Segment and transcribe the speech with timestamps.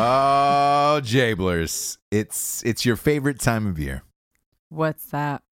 [0.00, 1.98] Oh, Jablers.
[2.12, 4.04] It's it's your favorite time of year.
[4.68, 5.42] What's that?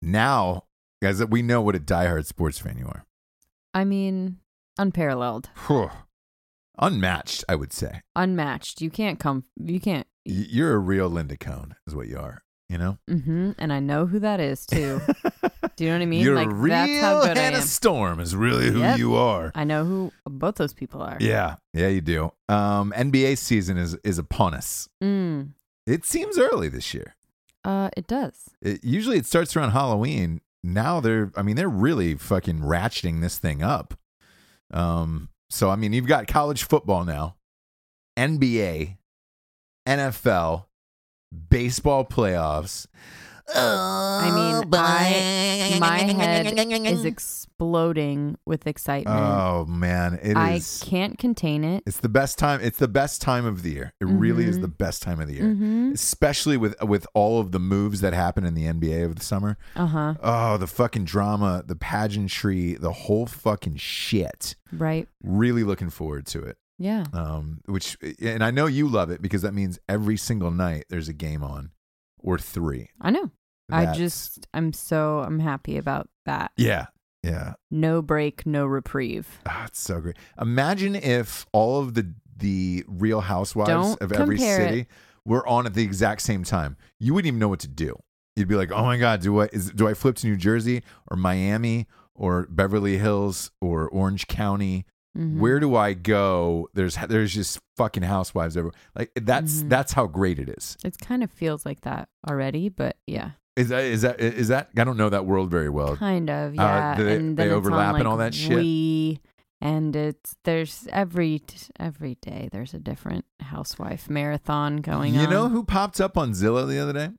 [0.00, 0.64] Now,
[1.02, 3.04] guys, we know what a diehard sports fan you are.
[3.74, 4.36] I mean,
[4.78, 5.90] unparalleled, Whew.
[6.78, 8.02] Unmatched, I would say.
[8.14, 8.80] unmatched.
[8.80, 9.42] You can't come.
[9.60, 10.06] You can't.
[10.24, 12.42] Y- You're a real Linda Cohn, is what you are.
[12.68, 12.98] You know?
[13.10, 13.52] Mm-hmm.
[13.58, 15.00] And I know who that is too.
[15.78, 16.24] Do you know what I mean?
[16.24, 17.62] You're like a real that's how good I am.
[17.62, 18.98] Storm is really who Yep.
[18.98, 19.52] you are.
[19.54, 21.16] I know who both those people are.
[21.20, 22.32] Yeah, yeah, you do.
[22.48, 24.88] Um, NBA season is is upon us.
[25.00, 25.50] Mm.
[25.86, 27.14] It seems early this year.
[27.64, 28.50] Uh, it does.
[28.60, 30.40] It, usually it starts around Halloween.
[30.64, 33.94] Now they're, I mean, they're really fucking ratcheting this thing up.
[34.72, 37.36] Um, so I mean, you've got college football now,
[38.18, 38.96] NBA,
[39.86, 40.64] NFL,
[41.48, 42.88] baseball playoffs.
[43.54, 45.08] I mean, I
[45.80, 46.46] my head
[46.86, 47.04] is
[47.58, 49.16] exploding with excitement.
[49.18, 50.82] Oh man, it I is.
[50.84, 51.82] can't contain it.
[51.86, 52.60] It's the best time.
[52.62, 53.92] It's the best time of the year.
[54.00, 54.62] It really is Mhm.
[54.62, 55.92] the best time of the year, Mm-hmm.
[55.94, 59.56] especially with with all of the moves that happen in the NBA over the summer.
[59.76, 60.14] Uh huh.
[60.22, 64.54] Oh, the fucking drama, the pageantry, the whole fucking shit.
[64.72, 65.08] Right.
[65.22, 66.56] Really looking forward to it.
[66.78, 67.06] Yeah.
[67.12, 71.08] Um, which and I know you love it because that means every single night there's
[71.08, 71.70] a game on,
[72.18, 72.90] or three.
[73.00, 73.30] I know.
[73.70, 76.52] I just I'm so I'm happy about that.
[76.56, 76.86] yeah,
[77.22, 77.54] yeah.
[77.70, 79.40] No break, no reprieve.
[79.64, 80.16] It's so great.
[80.40, 84.68] Imagine if all of the the Real Housewives Don't of every compare it.
[84.68, 84.86] city
[85.24, 86.76] were on at the exact same time.
[87.00, 87.98] You wouldn't even know what to do.
[88.36, 90.82] You'd be like, "Oh my god, do I is do I flip to New Jersey
[91.10, 94.86] or Miami or Beverly Hills or Orange County?
[95.16, 95.38] Mhm.
[95.38, 96.68] Where do I go?
[96.74, 98.78] There's there's just fucking housewives everywhere.
[98.94, 99.68] Like that's Mhm.
[99.70, 100.76] that's how great it is.
[100.84, 104.68] It kind of feels like that already, but yeah, Is that is that is that?
[104.76, 105.96] I don't know that world very well.
[105.96, 106.52] kind of.
[106.52, 108.56] Uh, Yeah, do they- and they it's on, overlap and all that shit?
[108.56, 109.20] We
[109.60, 111.42] and it's there's every
[111.80, 115.24] every day there's a different housewife marathon going You on.
[115.26, 117.10] You know who popped up on Zillow the other day?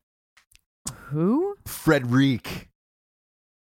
[1.10, 1.56] who?
[1.68, 2.68] Fredrik.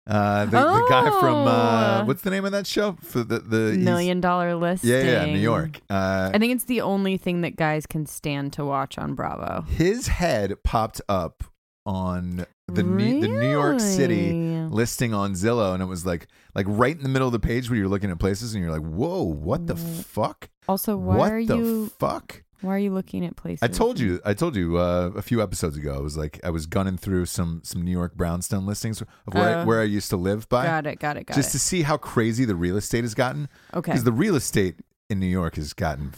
[0.07, 2.05] Uh, the, the guy from uh, Oh.
[2.05, 2.93] what's the name of that show?
[3.01, 4.91] For the the Million dollar listing.
[4.91, 5.81] Yeah, yeah, New York.
[5.89, 9.63] Uh, I think it's the only thing that guys can stand to watch on Bravo.
[9.69, 11.45] his head popped up
[11.87, 14.33] on the New, the New York City
[14.71, 17.69] listing on Zillow, and it was like like right in the middle of the page
[17.69, 20.49] where you're looking at places, and you're like, "Whoa, what the fuck?
[20.69, 23.63] Also, why what are the you fuck?" why are you looking at places?
[23.63, 25.95] I told you, I told you uh, a few episodes ago.
[25.95, 29.59] I was like, I was gunning through some some New York brownstone listings of where,
[29.59, 29.65] I, Oh.
[29.67, 30.99] where I used to live by, Got it.
[30.99, 31.27] Got it.
[31.27, 31.53] Got just it.
[31.53, 33.49] to see how crazy the real estate has gotten.
[33.75, 33.93] okay.
[33.93, 34.77] because the real estate
[35.11, 36.13] in New York has gotten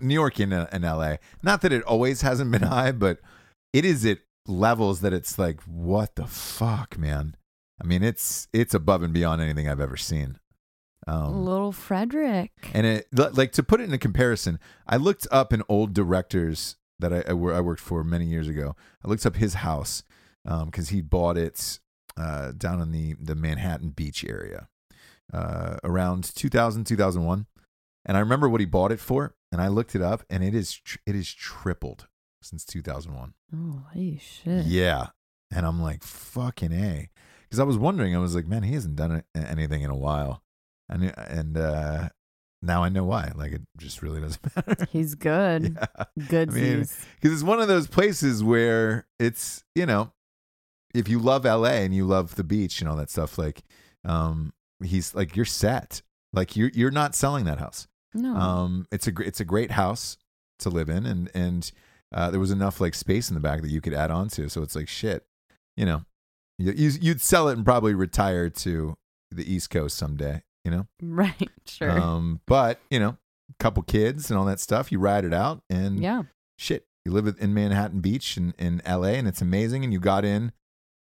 [0.00, 1.16] New York and, uh, and LA.
[1.44, 3.18] Not that it always hasn't been high, but
[3.72, 7.36] it is at levels that it's like, what the fuck, man?
[7.82, 10.38] I mean, it's it's above and beyond anything I've ever seen.
[11.06, 12.50] Um, Little Fredrik.
[12.72, 16.76] and it like to put it in a comparison, I looked up an old director's
[16.98, 18.74] that I, I, I worked for many years ago.
[19.04, 20.02] I looked up his house
[20.44, 21.78] because he bought it
[22.16, 24.68] uh, down in the the Manhattan Beach area
[25.32, 27.46] uh, around 2000 2001,
[28.06, 30.54] and I remember what he bought it for, and I looked it up, and it
[30.54, 32.06] is tr- it is tripled
[32.44, 33.34] since 2001.
[33.94, 34.66] Holy shit.
[34.66, 35.08] Yeah,
[35.50, 37.08] and I'm like fucking a,
[37.44, 40.42] because I was wondering, I was like, man, he hasn't done anything in a while,
[40.88, 42.08] and and uh,
[42.62, 43.32] now I know why.
[43.34, 44.86] Like it just really doesn't matter.
[44.90, 45.76] He's good.
[45.78, 46.04] yeah.
[46.28, 50.12] Good I mean, because it's one of those places where it's you know
[50.94, 53.62] if you love la and you love the beach and all that stuff like
[54.04, 54.52] um
[54.82, 56.02] he's like you're set
[56.32, 58.34] like you're you're not selling that house No.
[58.36, 60.18] um it's a it's a great house
[60.60, 61.72] to live in and and
[62.12, 64.48] uh, there was enough like space in the back that you could add on to
[64.48, 65.24] so it's like shit
[65.76, 66.04] you know
[66.58, 68.96] you, you- you'd sell it and probably retire to
[69.30, 71.50] the east coast someday you know right.
[71.66, 71.90] Sure.
[71.90, 73.16] um but you know
[73.58, 76.22] couple kids and all that stuff you ride it out and yeah.
[76.58, 79.84] shit, you live in Manhattan Beach in, in LA and it's amazing.
[79.84, 80.50] And you got in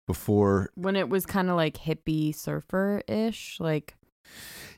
[0.07, 3.95] before, When it was kind of like hippie surfer ish, like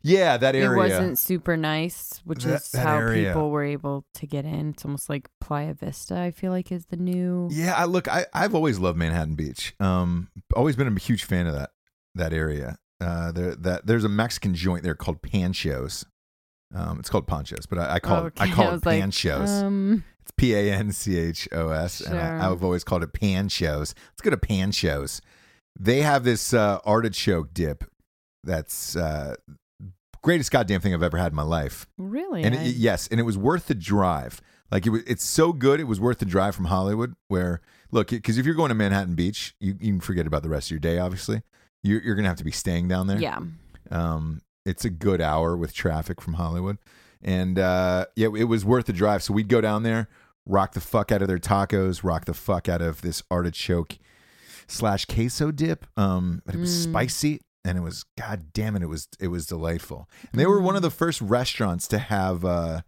[0.03, 0.71] yeah, that area.
[0.71, 3.29] it wasn't super nice, which That- is that how area.
[3.29, 4.69] people were able to get in.
[4.69, 7.49] It's almost like Playa Vista, I feel like is the new.
[7.51, 9.73] yeah, I look, I, I've always loved Manhattan Beach.
[9.79, 11.71] Um, always been a huge fan of that
[12.15, 12.77] that area.
[12.99, 16.05] Uh, there that there's a Mexican joint there called Panchos.
[16.73, 19.01] Um, it's called Panchos, but I, I call it I Okay, call it was like,
[19.03, 19.63] Panchos.
[19.63, 23.13] Um, It's P A N C H O S, and I, I've always called it
[23.13, 23.93] Panchos.
[23.93, 25.21] Let's go to Panchos.
[25.79, 27.83] They have this uh, artichoke dip
[28.47, 29.35] that's uh,
[30.23, 31.87] greatest goddamn thing I've ever had in my life.
[31.97, 32.43] really?
[32.43, 34.41] And I- it, yes, and it was worth the drive.
[34.71, 35.79] Like it was, it's so good.
[35.79, 37.15] It was worth the drive from Hollywood.
[37.29, 40.49] Where look, because if you're going to Manhattan Beach, you, you can forget about the
[40.49, 40.97] rest of your day.
[40.99, 41.41] Obviously,
[41.83, 43.19] you're, you're gonna have to be staying down there.
[43.19, 43.39] yeah.
[43.91, 46.77] Um, it's a good hour with traffic from Hollywood,
[47.21, 49.23] and uh, yeah, it was worth the drive.
[49.23, 50.09] So we'd go down there,
[50.45, 53.97] rock the fuck out of their tacos, rock the fuck out of this artichoke
[54.67, 55.85] slash queso dip.
[55.95, 56.89] Um, but it was Mm.
[56.89, 60.09] spicy and it was god damn it, it was it was delightful.
[60.31, 62.81] And they were one of the first restaurants to have uh,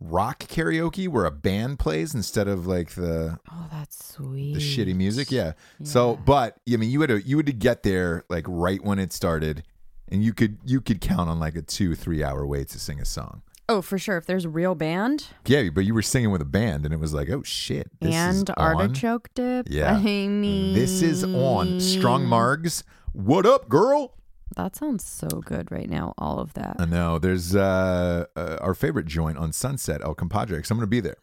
[0.00, 4.54] rock karaoke where a band plays instead of like the Oh, that's sweet.
[4.54, 5.30] the shitty music.
[5.30, 5.52] Yeah.
[5.82, 8.98] So, but I mean, you had to you had to get there like right when
[8.98, 9.62] it started,
[10.08, 13.00] and you could you could count on like a two three hour wait to sing
[13.00, 13.42] a song.
[13.70, 14.16] Oh, for sure.
[14.16, 16.98] If there's a real band Yeah, but you were singing with a band, and it
[16.98, 18.76] was like, oh shit, this and is on.
[18.76, 19.94] artichoke dip, Yeah.
[19.96, 22.82] I mean, This is on Strong Margs.
[23.12, 24.16] What up, girl?
[24.56, 26.14] That sounds so good right now.
[26.18, 26.76] All of that.
[26.80, 27.20] I know.
[27.20, 30.60] There's uh, uh, our favorite joint on Sunset, El Compadre.
[30.60, 31.18] 'cause I'm going to be there.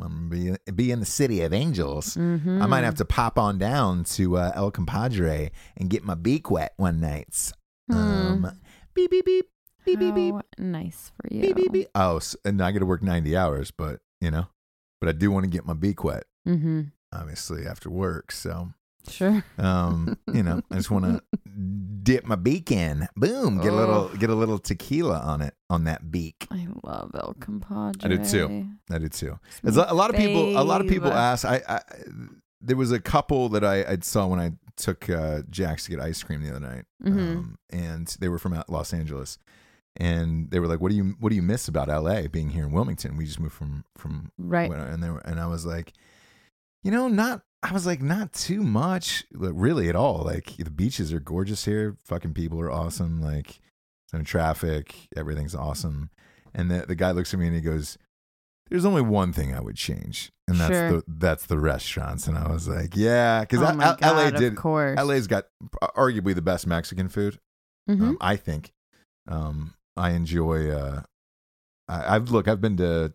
[0.00, 2.16] I'm gonna be, be in the city of angels.
[2.16, 2.62] Mm-hmm.
[2.62, 6.50] I might have to pop on down to uh, El Compadre and get my beak
[6.50, 7.52] wet one night.
[7.92, 8.50] Um,
[8.94, 9.46] beep beep beep
[9.84, 11.40] beep beep beep nice for you.
[11.42, 11.88] beep beep beep.
[11.94, 14.46] Oh, s- and I got to work ninety hours, but you know,
[15.00, 16.82] but I do want to get my beak wet, Mm-hmm.
[17.12, 18.30] obviously after work.
[18.32, 18.70] So,
[19.08, 19.44] Sure.
[19.58, 21.22] um, you know, I just want to
[22.02, 23.08] dip my beak in.
[23.16, 24.16] Boom, get a little Oh.
[24.16, 26.46] get a little tequila on it on that beak.
[26.50, 28.04] I love El Compadre.
[28.04, 28.66] I do too.
[28.90, 29.38] I do too.
[29.64, 30.56] It's a, a lot of people.
[30.58, 31.44] A lot of people ask.
[31.44, 31.80] I, I
[32.60, 35.98] there was a couple that I, I saw when I took uh, Jax to get
[36.00, 37.36] ice cream the other night, Mhm.
[37.36, 39.36] um, and they were from Los Angeles,
[39.96, 42.26] and they were like, "What do you What do you miss about L.A.
[42.28, 43.16] being here in Wilmington?
[43.16, 44.70] We just moved from from Right.
[44.70, 45.92] and they were, and I was like,
[46.82, 47.42] you know, not.
[47.64, 50.24] I was like, not too much, like, really at all.
[50.24, 51.96] Like the beaches are gorgeous here.
[52.04, 53.20] Fucking people are awesome.
[53.22, 53.60] Like
[54.12, 54.94] no traffic.
[55.16, 56.10] Everything's awesome.
[56.54, 57.96] And the the guy looks at me and he goes,
[58.68, 60.90] "There's only one thing I would change, and that's Sure.
[60.92, 64.52] the that's the restaurants." And I was like, "Yeah," because oh my LA did.
[64.54, 64.98] Of course.
[64.98, 65.44] LA's got
[65.96, 67.38] arguably the best Mexican food.
[67.88, 68.02] Mhm.
[68.02, 68.72] Um, I think.
[69.28, 70.70] Um, I enjoy.
[70.70, 71.02] Uh,
[71.88, 72.48] I, I've look.
[72.48, 73.12] I've been to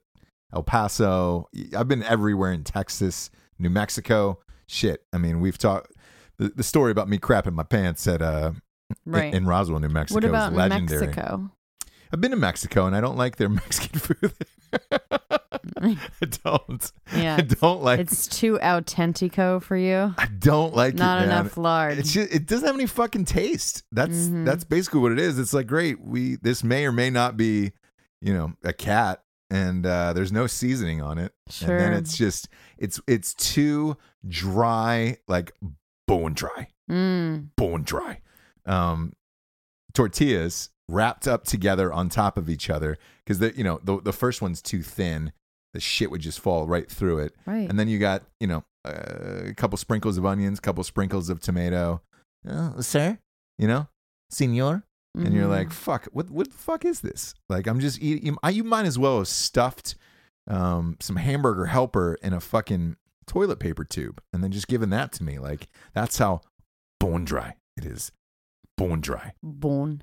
[0.53, 1.47] El Paso.
[1.75, 3.29] I've been everywhere in Texas,
[3.59, 4.39] New Mexico.
[4.67, 5.03] Shit.
[5.13, 5.91] I mean, we've talked.
[6.37, 8.51] The, the story about me crapping my pants at uh
[9.05, 9.33] in- right.
[9.33, 11.07] in, Roswell, New Mexico what about is legendary.
[11.07, 11.51] Mexico?
[12.13, 14.33] I've been to Mexico and I don't like their Mexican food.
[16.21, 16.91] I don't.
[17.15, 17.35] Yeah.
[17.37, 17.99] I don't like.
[17.99, 20.13] It's too authentico for you.
[20.17, 21.27] I don't like Not it.
[21.27, 21.39] man.
[21.41, 21.97] enough lard.
[21.99, 23.83] It's just, it doesn't have any fucking taste.
[23.91, 24.45] That's Mhm.
[24.45, 25.39] that's basically what it is.
[25.39, 25.99] It's like great.
[26.01, 27.71] We this may or may not be,
[28.21, 31.77] you know, a cat, and uh, there's no seasoning on it, Sure.
[31.77, 33.95] and then it's just it's it's too
[34.27, 35.53] dry, like
[36.07, 37.49] bone dry, Mm.
[37.55, 38.21] bone dry.
[38.65, 39.13] Um,
[39.93, 44.13] tortillas wrapped up together on top of each other because the you know the the
[44.13, 45.31] first one's too thin.
[45.77, 47.35] The shit would just fall right through it.
[47.45, 47.69] Right.
[47.69, 51.39] And then you got, you know, a couple sprinkles of onions, a couple sprinkles of
[51.39, 52.01] tomato.
[52.49, 53.19] Uh, sir,
[53.59, 53.87] you know,
[54.31, 54.83] senor.
[55.13, 57.35] And you're like, fuck, what, what the fuck is this?
[57.47, 58.25] Like, I'm just eating.
[58.25, 59.93] You, you might as well have stuffed
[60.47, 62.95] um, some hamburger helper in a fucking
[63.27, 65.37] toilet paper tube and then just given that to me.
[65.37, 66.41] Like, that's how
[66.99, 68.11] bone dry it is.
[68.79, 69.33] Bone dry.
[69.43, 70.01] bone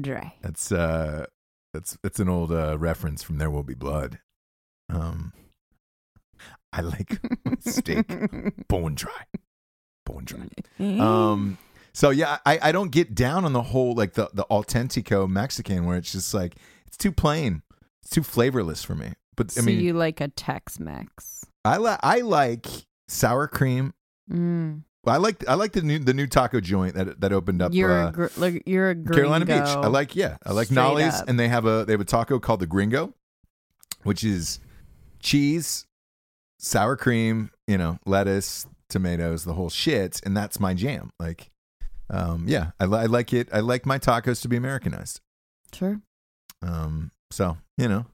[0.00, 0.34] dry.
[0.40, 1.26] That's uh
[1.74, 4.20] that's that's an old uh reference from There Will Be Blood.
[4.92, 5.32] Um
[6.72, 7.20] I like
[7.60, 8.06] steak
[8.68, 9.24] bone dry.
[10.06, 10.48] Bone dry.
[10.78, 11.58] Um
[11.92, 15.84] so yeah, I I don't get down on the whole like the the autentico Mexican
[15.86, 16.56] where it's just like
[16.86, 17.62] it's too plain.
[18.02, 19.12] It's too flavorless for me.
[19.36, 21.44] But I so mean you like a Tex-Mex?
[21.64, 22.66] I like I like
[23.08, 23.94] sour cream.
[24.30, 24.82] Mm.
[25.06, 27.90] I like I like the new the new taco joint that that opened up You're
[27.90, 29.14] uh, a gr- like, you're a gringo.
[29.14, 29.56] Carolina Beach.
[29.56, 31.28] I like yeah, I like Straight Nolly's, up.
[31.28, 33.14] and they have a they have a taco called the Gringo,
[34.02, 34.60] which is
[35.20, 35.86] cheese,
[36.58, 41.10] sour cream, you know, lettuce, tomatoes, the whole shit, and that's my jam.
[41.18, 41.50] Like,
[42.08, 43.48] um, yeah, I, I like it.
[43.52, 45.20] I like my tacos to be Americanized.
[45.72, 46.00] Sure.
[46.62, 48.06] Um, so you know,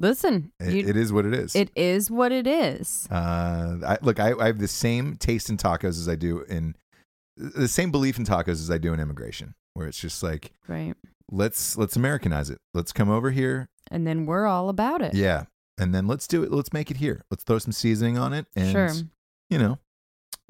[0.00, 1.56] Listen, it, you, it is what it is.
[1.56, 3.08] it is what it is.
[3.10, 6.76] Uh, I, look, I, I have the same taste in tacos as I do in
[7.36, 10.94] the same belief in tacos as I do in immigration, where it's just like Right.
[11.32, 12.58] let's let's Americanize it.
[12.74, 13.68] Let's come over here.
[13.90, 15.14] And then we're all about it.
[15.14, 15.44] Yeah.
[15.78, 16.50] And then let's do it.
[16.52, 17.24] Let's make it here.
[17.30, 18.46] Let's throw some seasoning on it.
[18.56, 18.90] And, Sure.
[19.48, 19.78] you know,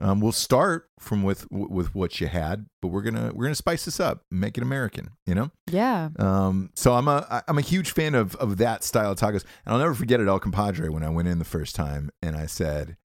[0.00, 3.84] um, we'll start from with with what you had, but we're gonna we're gonna spice
[3.84, 5.10] this up, make it American.
[5.26, 5.50] You know.
[5.70, 6.10] Yeah.
[6.18, 9.72] Um, so I'm a I'm a huge fan of of that style of tacos, and
[9.74, 12.46] I'll never forget at El Compadre when I went in the first time, and I
[12.46, 12.96] said,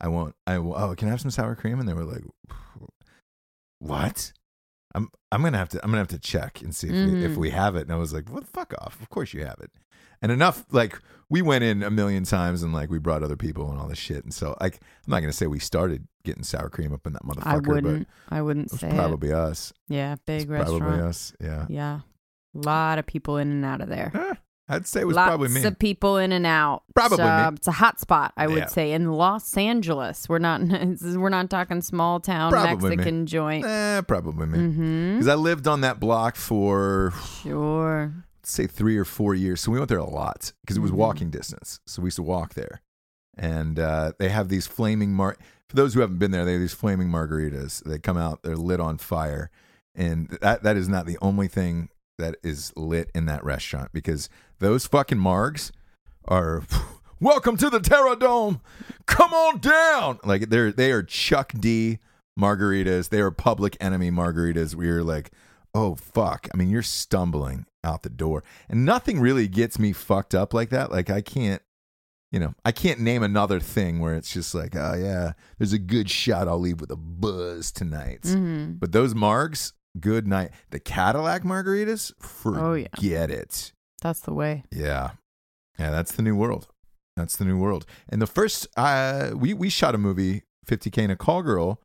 [0.00, 2.24] I want I oh can I have some sour cream, and they were like,
[3.78, 4.32] what?
[4.94, 7.32] I'm I'm gonna have to I'm gonna have to check and see if we, if
[7.32, 7.36] Mhm.
[7.36, 9.70] we have it, and I was like, what fuck off, of course you have it,
[10.22, 10.98] and enough like
[11.28, 13.98] we went in a million times, and like we brought other people and all this
[13.98, 14.74] shit, and so like
[15.06, 18.08] I'm not gonna say we started getting sour cream up in that motherfucker, I wouldn't.
[18.28, 19.94] I wouldn't say probably us, it.
[19.94, 20.16] Yeah.
[20.26, 20.82] It's restaurant.
[20.82, 21.66] probably us, yeah.
[21.68, 22.00] Yeah.
[22.54, 24.10] A lot of people in and out of there.
[24.14, 24.34] Eh,
[24.68, 25.64] I'd say it was Lots probably me.
[25.64, 26.82] of people in and out.
[26.94, 27.56] Probably So, me.
[27.56, 28.66] It's a hot spot, I would Yeah.
[28.66, 30.28] say, in Los Angeles.
[30.28, 30.60] We're not.
[31.02, 32.96] We're not talking small town Probably me.
[32.96, 33.64] Mexican joint.
[33.64, 34.58] Eh, probably me.
[34.58, 35.12] Mm-hmm.
[35.14, 37.12] Because I lived on that block for,
[37.42, 38.12] Sure.
[38.50, 39.60] Say, three or four years.
[39.60, 40.94] So we went there a lot because it was Mhm.
[40.96, 41.80] walking distance.
[41.86, 42.80] So we used to walk there.
[43.36, 45.36] And uh, they have these flaming mar.
[45.68, 47.82] For those who haven't been there, they have these flaming margaritas.
[47.84, 49.50] They come out, they're lit on fire,
[49.94, 51.88] and that that is not the only thing
[52.18, 54.28] that is lit in that restaurant because
[54.58, 55.70] those fucking margs
[56.26, 56.62] are.
[57.20, 58.60] Welcome to the Terrordome.
[59.06, 60.18] Come on down.
[60.24, 61.98] Like they're they are Chuck D
[62.38, 63.10] margaritas.
[63.10, 64.74] They are public enemy margaritas.
[64.74, 65.30] We are like,
[65.74, 66.48] oh fuck.
[66.52, 70.70] I mean, you're stumbling out the door, and nothing really gets me fucked up like
[70.70, 70.90] that.
[70.90, 71.62] Like I can't.
[72.32, 75.78] you know, I can't name another thing where it's just like, oh yeah, there's a
[75.78, 76.46] good shot.
[76.48, 78.20] I'll leave with a buzz tonight.
[78.24, 80.50] hmm But those margs, good night.
[80.70, 82.12] The Cadillac margaritas,
[82.44, 82.86] Oh, yeah.
[82.94, 83.72] forget it.
[84.02, 84.62] That's the way.
[84.70, 85.10] Yeah.
[85.78, 86.68] Yeah, that's the new world.
[87.16, 87.84] That's the new world.
[88.08, 91.82] And the first uh we we shot a movie 50k in a call girl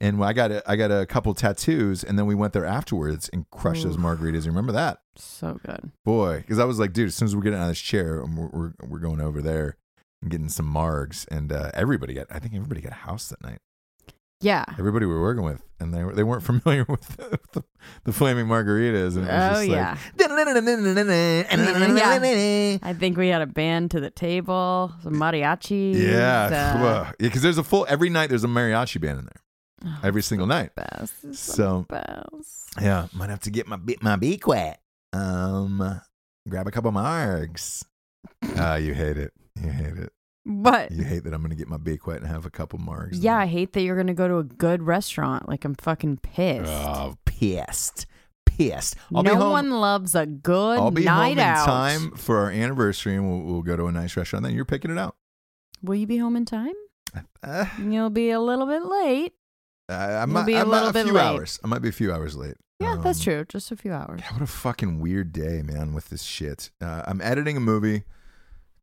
[0.00, 3.28] and I got a, I got a couple tattoos and then we went there afterwards
[3.32, 4.44] and crushed those margaritas.
[4.44, 4.98] You remember that?
[5.16, 5.92] So good.
[6.04, 8.22] Boy, cuz I was like, dude, as soon as we get out of this chair,
[8.22, 9.76] um, we're we're, we're going over there
[10.20, 13.42] and getting some margs and uh everybody got I think everybody got a house that
[13.42, 13.58] night.
[14.40, 14.64] Yeah.
[14.76, 17.64] Everybody we were working with and they were, they weren't familiar with the, the,
[18.04, 19.90] the flaming margaritas and it was Oh just yeah.
[19.90, 19.98] like
[22.82, 25.94] I think we had a band to the table, some mariachi.
[25.94, 26.50] Yeah, uh,
[26.82, 28.30] yeah, because there's a full every night.
[28.30, 29.41] There's a mariachi band in there
[29.84, 30.70] oh, every single night.
[31.32, 32.70] So- best.
[32.80, 34.80] Yeah, might have to get my my beak wet.
[35.12, 36.00] Um,
[36.48, 37.84] grab a couple margs.
[38.56, 39.32] Ah, you hate it.
[39.60, 40.12] You hate it.
[40.46, 43.10] But You hate that I'm gonna get my beak wet and have a couple margs.
[43.20, 45.48] yeah, I hate that you're gonna go to a good restaurant.
[45.48, 46.70] Like I'm fucking pissed.
[46.70, 48.06] Oh, pissed,
[48.46, 48.96] pissed.
[49.14, 51.60] I'll no one loves a good I'll be night home out.
[51.60, 54.44] in time for our anniversary, and we'll, we'll go to a nice restaurant.
[54.44, 55.16] Then you're picking it out.
[55.82, 56.74] Will you be home in time?
[57.42, 59.34] Uh, You'll be a little bit late.
[59.92, 61.22] I, I might, be a I might- little a bit few late.
[61.22, 61.60] hours.
[61.62, 62.56] I might be a few hours late.
[62.80, 63.44] Yeah, that's Um, true.
[63.48, 64.20] Just a few hours.
[64.22, 66.70] God, what a fucking weird day, man, with this shit.
[66.80, 68.02] Uh, I'm editing a movie,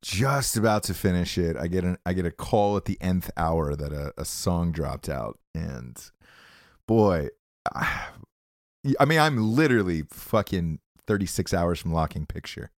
[0.01, 1.57] just about to finish it.
[1.57, 4.71] I get an I get a call at the nth hour that a, a song
[4.71, 5.97] dropped out, and
[6.87, 7.27] boy,
[7.75, 8.05] I,
[8.99, 12.71] I mean, I'm literally fucking 36 hours from locking picture,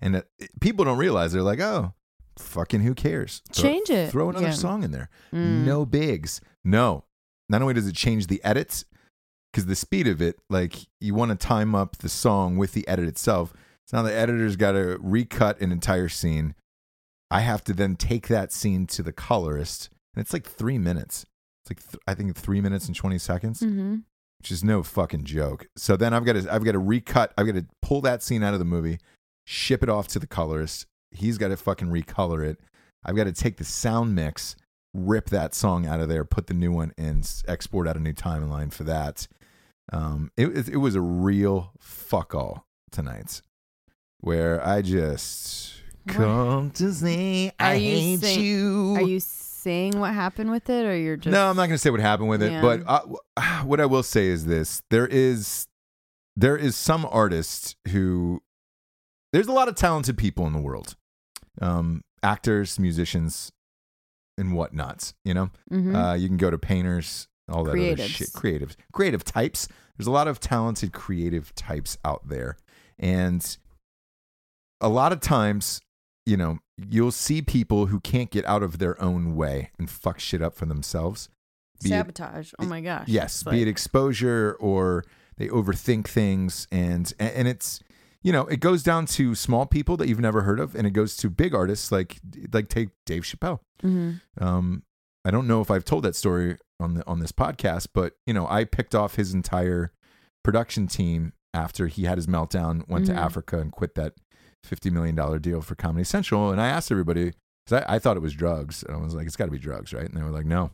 [0.00, 0.28] and it,
[0.60, 1.94] people don't realize they're like, oh,
[2.36, 3.40] fucking who cares?
[3.50, 4.10] Throw- Change it.
[4.10, 4.52] Throw another Yeah.
[4.52, 5.08] song in there.
[5.32, 5.64] Mm.
[5.64, 6.42] No bigs.
[6.64, 7.04] No.
[7.48, 8.84] Not only does it change the edits,
[9.52, 12.86] because the speed of it, like you want to time up the song with the
[12.88, 13.52] edit itself.
[13.86, 16.54] So now the editor's got to recut an entire scene.
[17.30, 21.24] I have to then take that scene to the colorist, and it's like three minutes.
[21.64, 23.96] It's like th- I think three minutes and twenty seconds, Mm-hmm.
[24.40, 25.66] which is no fucking joke.
[25.76, 27.32] So then I've got to I've got to recut.
[27.38, 28.98] I've got to pull that scene out of the movie,
[29.46, 30.86] ship it off to the colorist.
[31.12, 32.58] He's got to fucking recolor it.
[33.04, 34.56] I've got to take the sound mix,
[34.96, 38.12] rip that song out of there, put the new one in, export out a new
[38.12, 39.26] timeline for that.
[39.92, 43.40] Um, it, it, it was a real fuck all tonight,
[44.20, 45.74] where I just
[46.04, 46.16] What?
[46.16, 48.94] come to say Are I you hate saying- you.
[48.96, 51.78] Are you saying what happened with it, or you're just No, I'm not going to
[51.78, 52.60] say what happened with it, Yeah.
[52.62, 53.18] but uh, w-
[53.68, 55.66] what I will say is this: there is
[56.36, 58.42] there is some artists who
[59.32, 60.96] there's a lot of talented people in the world,
[61.60, 63.52] um, actors, musicians,
[64.38, 65.14] and whatnots.
[65.24, 65.94] You know, Mhm.
[65.94, 68.06] uh, you can go to painters, all that other Creatives.
[68.08, 69.68] shit, creatives, creative types.
[69.96, 72.56] There's a lot of talented creative types out there,
[72.98, 73.56] and
[74.80, 75.80] a lot of times,
[76.26, 80.18] you know, you'll see people who can't get out of their own way and fuck
[80.20, 81.28] shit up for themselves.
[81.82, 82.52] Be it- sabotage.
[82.58, 83.08] oh my gosh.
[83.08, 85.04] yes, It's be it exposure or
[85.36, 87.80] they overthink things, and and it's
[88.22, 90.90] you know it goes down to small people that you've never heard of, and it
[90.92, 92.18] goes to big artists like
[92.52, 93.60] like take Dave Chappelle.
[93.82, 94.20] Mhm.
[94.40, 94.82] Um,
[95.24, 98.34] I don't know if I've told that story on the on this podcast, but you
[98.34, 99.92] know, I picked off his entire
[100.44, 103.08] production team after he had his meltdown, went Mhm.
[103.08, 104.14] to Africa and quit that
[104.64, 106.50] fifty million dollar deal for Comedy Central.
[106.50, 107.32] And I asked everybody
[107.64, 109.58] because I, I thought it was drugs, and I was like, it's got to be
[109.58, 110.04] drugs, right?
[110.06, 110.70] And they were like, no,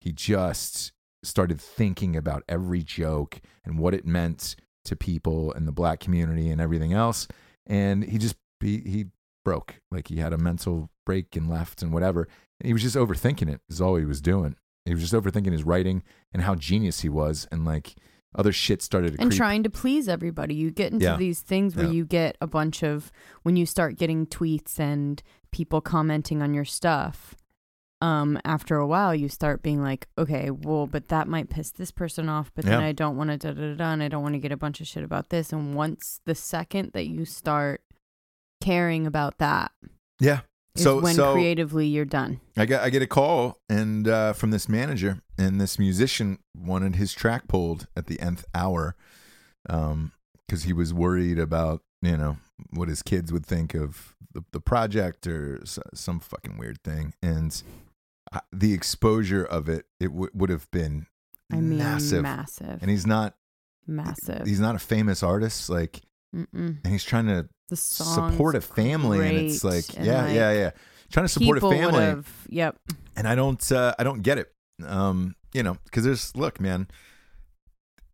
[0.00, 0.92] he just
[1.22, 6.50] started thinking about every joke and what it meant to people and the black community
[6.50, 7.26] and everything else,
[7.66, 9.06] and he just he, he
[9.44, 12.26] broke like he had a mental break and left and whatever
[12.60, 15.52] and he was just overthinking it is all he was doing he was just overthinking
[15.52, 17.94] his writing and how genius he was and like
[18.36, 19.36] other shit started to and creep.
[19.38, 20.54] trying to please everybody.
[20.54, 21.16] You get into Yeah.
[21.16, 21.92] these things where Yeah.
[21.92, 26.64] you get a bunch of when you start getting tweets and people commenting on your
[26.64, 27.34] stuff.
[28.04, 31.90] Um, after a while, you start being like, okay, well, but that might piss this
[31.90, 32.50] person off.
[32.54, 32.86] But then Yeah.
[32.86, 34.56] I don't want to da da da, da, and I don't want to get a
[34.58, 35.52] bunch of shit about this.
[35.52, 37.80] And once the second that you start
[38.60, 39.72] caring about that
[40.20, 40.40] yeah
[40.76, 42.40] so when so creatively you're done.
[42.56, 46.96] I get I get a call and uh, from this manager and this musician wanted
[46.96, 48.96] his track pulled at the nth hour
[49.68, 50.12] um
[50.46, 52.38] because he was worried about you know
[52.70, 55.60] what his kids would think of the, the project or
[55.94, 57.62] some fucking weird thing and
[58.52, 61.06] the exposure of it it w- would have been
[61.52, 63.34] I mean, massive massive, and he's not
[63.86, 64.46] massive.
[64.46, 66.00] he's not a famous artist like
[66.34, 66.46] Mm-mm.
[66.82, 70.70] and he's trying to support a family and it's like and, yeah like, yeah yeah
[71.10, 72.76] trying to support a family Yep.
[73.16, 74.52] and I don't uh, I don't get it.
[74.84, 76.88] Um, you know, because there's look, man,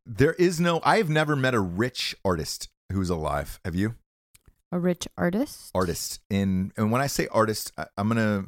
[0.04, 0.80] there is no.
[0.84, 3.58] I've never met a rich artist who's alive.
[3.64, 3.94] Have you?
[4.72, 5.70] A rich artist.
[5.74, 8.44] artist in and when i say artist I, i'm gonna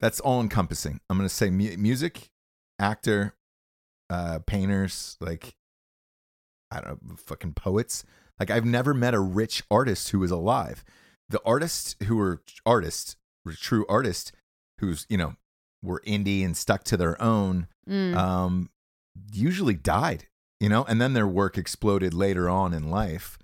[0.00, 2.30] that's all encompassing i'm gonna say mu- music
[2.78, 3.34] actor
[4.10, 5.54] uh painters like
[6.70, 8.04] i don't know fucking poets
[8.38, 10.84] like i've never met a rich artist who is alive
[11.28, 14.32] the artists who were artists were true artists
[14.80, 15.34] who's you know
[15.82, 18.14] were indie and stuck to their own Mm.
[18.14, 18.70] um,
[19.32, 20.28] usually died,
[20.60, 23.36] you know, and then their work exploded later on in life.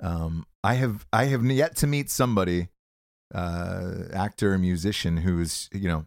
[0.00, 2.68] Um, I have I have yet to meet somebody,
[3.34, 6.06] uh, actor or musician who's you know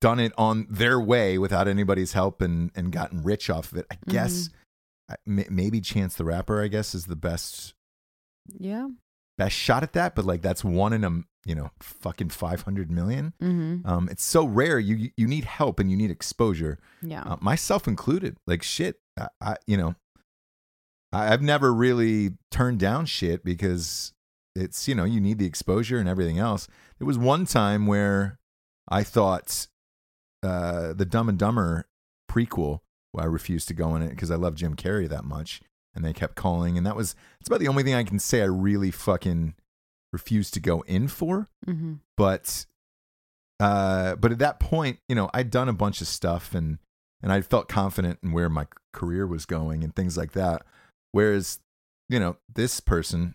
[0.00, 3.86] done it on their way without anybody's help and and gotten rich off of it.
[3.90, 4.50] I guess
[5.10, 7.74] I- may- maybe Chance the Rapper, I guess, is the best
[8.58, 8.88] yeah.
[9.38, 12.90] best shot at that, but like that's one in a you know fucking five hundred
[12.90, 13.32] million.
[13.42, 13.86] Mm-hmm.
[13.88, 14.78] Um, it's so rare.
[14.78, 17.22] You you need help and you need exposure Yeah.
[17.22, 18.36] uh, myself included.
[18.46, 19.94] Like shit, I, I you know,
[21.12, 24.12] I, I've never really turned down shit because
[24.54, 26.68] it's you know you need the exposure and everything else.
[26.98, 28.38] There was one time where
[28.88, 29.66] I thought
[30.42, 31.86] uh, the Dumb and Dumber
[32.30, 32.80] prequel.
[33.12, 35.60] Where I refused to go in it because I love Jim Carrey that much,
[35.94, 38.42] and they kept calling, and that was it's about the only thing I can say
[38.42, 39.54] I really fucking
[40.14, 41.94] refused to go in for mm-hmm.
[42.16, 42.66] but
[43.58, 46.78] uh but at that point you know i'd done a bunch of stuff and
[47.20, 50.62] and i felt confident in where my career was going and things like that
[51.10, 51.58] whereas
[52.08, 53.34] you know this person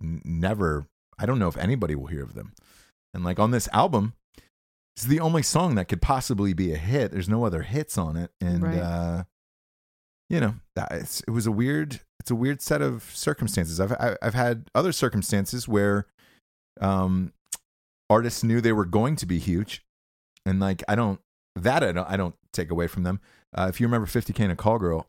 [0.00, 0.86] never
[1.18, 2.52] i don't know if anybody will hear of them.
[3.14, 4.14] And like on this album
[4.96, 7.12] it's the only song that could possibly be a hit.
[7.12, 8.30] There's no other hits on it.
[8.40, 8.78] And Right.
[8.78, 9.24] uh
[10.28, 13.80] you know that it's, it was a weird it's a weird set of circumstances.
[13.80, 16.06] I've i've had other circumstances where
[16.80, 17.32] um
[18.10, 19.82] artists knew they were going to be huge.
[20.46, 21.20] And like i don't
[21.56, 23.20] that i don't, I don't take away from them.
[23.54, 25.06] Uh, if you remember 50k and a call girl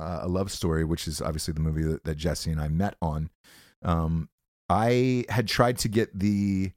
[0.00, 2.96] uh, a love story which is obviously the movie that, that jesse and i met
[3.00, 3.30] on
[3.84, 4.28] um
[4.68, 6.72] i had tried to get the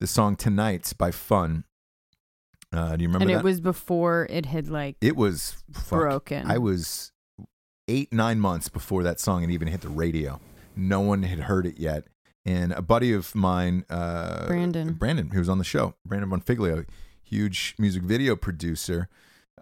[0.00, 1.64] the song tonight by fun
[2.72, 5.88] uh do you remember And that it was before it had like it was fuck,
[6.00, 6.50] broken.
[6.50, 7.12] I was
[7.86, 10.40] eight, nine months before that song had even hit the radio.
[10.74, 12.04] No one had heard it yet.
[12.46, 14.94] And a buddy of mine, uh, Brandon.
[14.94, 16.86] Brandon, who was on the show, Brandon Bonfiglio,
[17.22, 19.08] huge music video producer,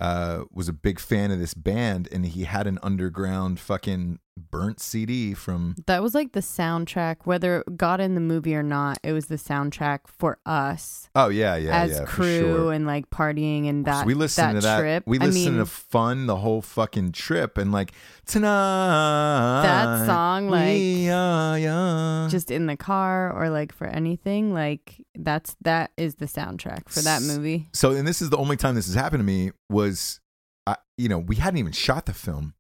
[0.01, 4.81] uh, was a big fan of this band, and he had an underground fucking burnt
[4.81, 5.75] CD from.
[5.87, 8.99] That was like the soundtrack, whether it got in the movie or not.
[9.03, 12.73] It was the soundtrack for us Oh yeah, yeah, as yeah, crew sure.
[12.73, 14.01] and like partying and that.
[14.01, 14.81] so we listened that to that.
[14.81, 15.05] trip.
[15.07, 17.93] We I listened mean, to fun the whole fucking trip, and like
[18.27, 19.63] tonight.
[19.63, 22.31] that song, like are young.
[22.31, 27.01] just in the car or like for anything, like that's that is the soundtrack for
[27.01, 27.69] that movie.
[27.73, 30.21] so and this is the only time this has happened to me was
[30.67, 32.55] I, you know we hadn't even shot the film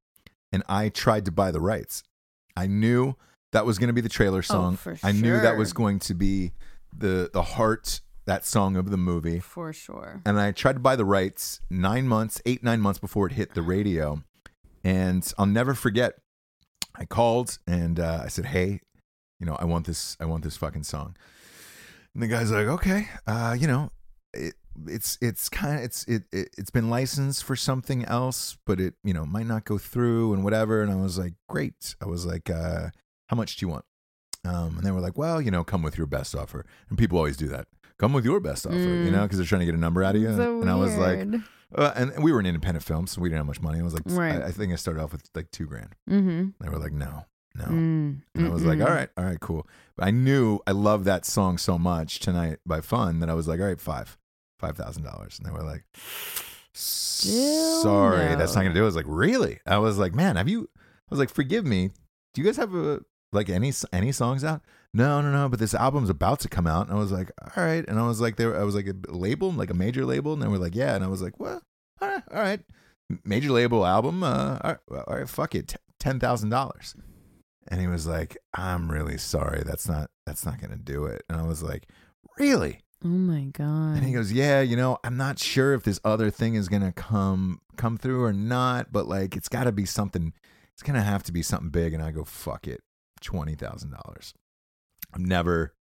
[0.52, 2.02] and i tried to buy the rights.
[2.56, 3.16] I knew
[3.52, 4.76] that was going to be the trailer song.
[4.76, 6.52] for i knew that was going to be
[6.96, 9.40] the the heart that song of the movie.
[9.40, 10.20] For sure.
[10.24, 13.54] and i tried to buy the rights nine months eight nine months before it hit
[13.54, 14.22] the radio.
[14.84, 16.14] And i'll never forget
[16.94, 18.80] i called and uh, i said hey
[19.40, 21.16] you know i want this i want this fucking song.
[22.14, 23.90] And the guy's like okay uh, you know
[24.34, 24.54] it,
[24.86, 28.94] it's it's kind of it's it, it it's been licensed for something else but it
[29.04, 32.24] you know might not go through and whatever and i was like great i was
[32.26, 32.88] like uh
[33.28, 33.84] how much do you want
[34.44, 37.18] um and they were like well you know come with your best offer and people
[37.18, 37.66] always do that
[37.98, 39.12] come with your best offer you Mm.
[39.12, 40.96] know because they're trying to get a number out of you So and i was
[40.96, 41.28] like
[41.74, 43.80] uh, and we were an independent film, so we didn't have much money.
[43.80, 44.42] I was like, Right.
[44.42, 45.94] I, I think I started off with like two grand.
[46.06, 46.48] mm-hmm.
[46.60, 47.64] They were like, no, no.
[47.64, 49.66] Mm, And I was like, all right, all right, cool.
[49.96, 53.48] But I knew I loved that song so much tonight by Fun that I was
[53.48, 54.18] like, all right, five,
[54.62, 55.38] five thousand dollars.
[55.38, 55.84] And they were like,
[56.72, 58.80] Still sorry, that's not gonna do.
[58.80, 58.84] it.
[58.84, 59.58] I was like, really?
[59.66, 60.68] I was like, man, have you?
[60.78, 61.90] I was like, forgive me.
[62.32, 63.00] Do you guys have a
[63.32, 64.62] like any any songs out?
[64.94, 65.48] No, no, no.
[65.48, 67.84] But this album's about to come out, and I was like, all right.
[67.86, 70.42] And I was like, there, I was like a label, like a major label, and
[70.42, 70.94] they were like, yeah.
[70.94, 71.62] And I was like, well,
[72.00, 72.60] all right, all right.
[73.24, 74.22] major label album.
[74.22, 76.94] Uh, all, right, all right, fuck it, ten thousand dollars.
[77.68, 79.62] And he was like, I'm really sorry.
[79.64, 81.22] That's not that's not gonna do it.
[81.28, 81.86] And I was like,
[82.38, 82.80] really?
[83.04, 83.96] Oh my god.
[83.96, 86.92] And he goes, "Yeah, you know, I'm not sure if this other thing is gonna
[86.92, 90.32] come come through or not, but like, it's got to be something.
[90.74, 92.80] It's gonna have to be something big." And I go, "Fuck it,
[93.20, 94.34] twenty thousand dollars."
[95.12, 95.74] I've never,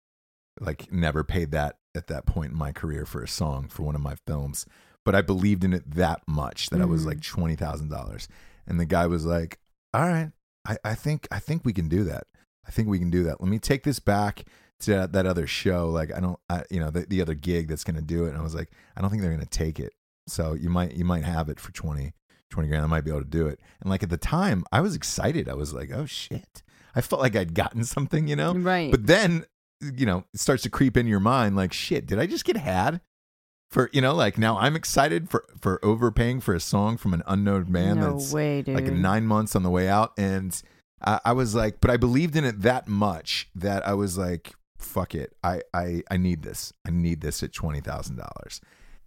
[0.60, 3.96] like, never paid that at that point in my career for a song for one
[3.96, 4.66] of my films,
[5.04, 7.40] but I believed in it that much that I was like mm-hmm.
[7.40, 8.28] twenty thousand dollars.
[8.66, 9.60] And the guy was like,
[9.94, 10.32] "All right,
[10.66, 12.28] I, I think I think we can do that.
[12.66, 13.42] I think we can do that.
[13.42, 14.46] Let me take this back."
[14.82, 17.84] To that, other show like i don't I, you know the, the other gig that's
[17.84, 19.80] going to do it and i was like i don't think they're going to take
[19.80, 19.94] it
[20.28, 22.14] so you might you might have it for 20
[22.50, 24.80] 20 grand i might be able to do it and like at the time i
[24.80, 26.64] was excited i was like oh shit
[26.96, 28.54] I felt like I'd gotten something, you know.
[28.54, 28.92] Right.
[28.92, 29.46] But then,
[29.82, 32.58] you know, it starts to creep in your mind, like, shit, did I just get
[32.58, 33.02] had?
[33.72, 37.22] For you know, like now I'm excited for for overpaying for a song from an
[37.28, 38.74] unknown band no that's way, dude.
[38.74, 40.60] like nine months on the way out, and
[41.06, 44.56] I, I was like, but I believed in it that much that I was like,
[44.80, 48.62] fuck it, I I I need this, I need this at twenty thousand dollars,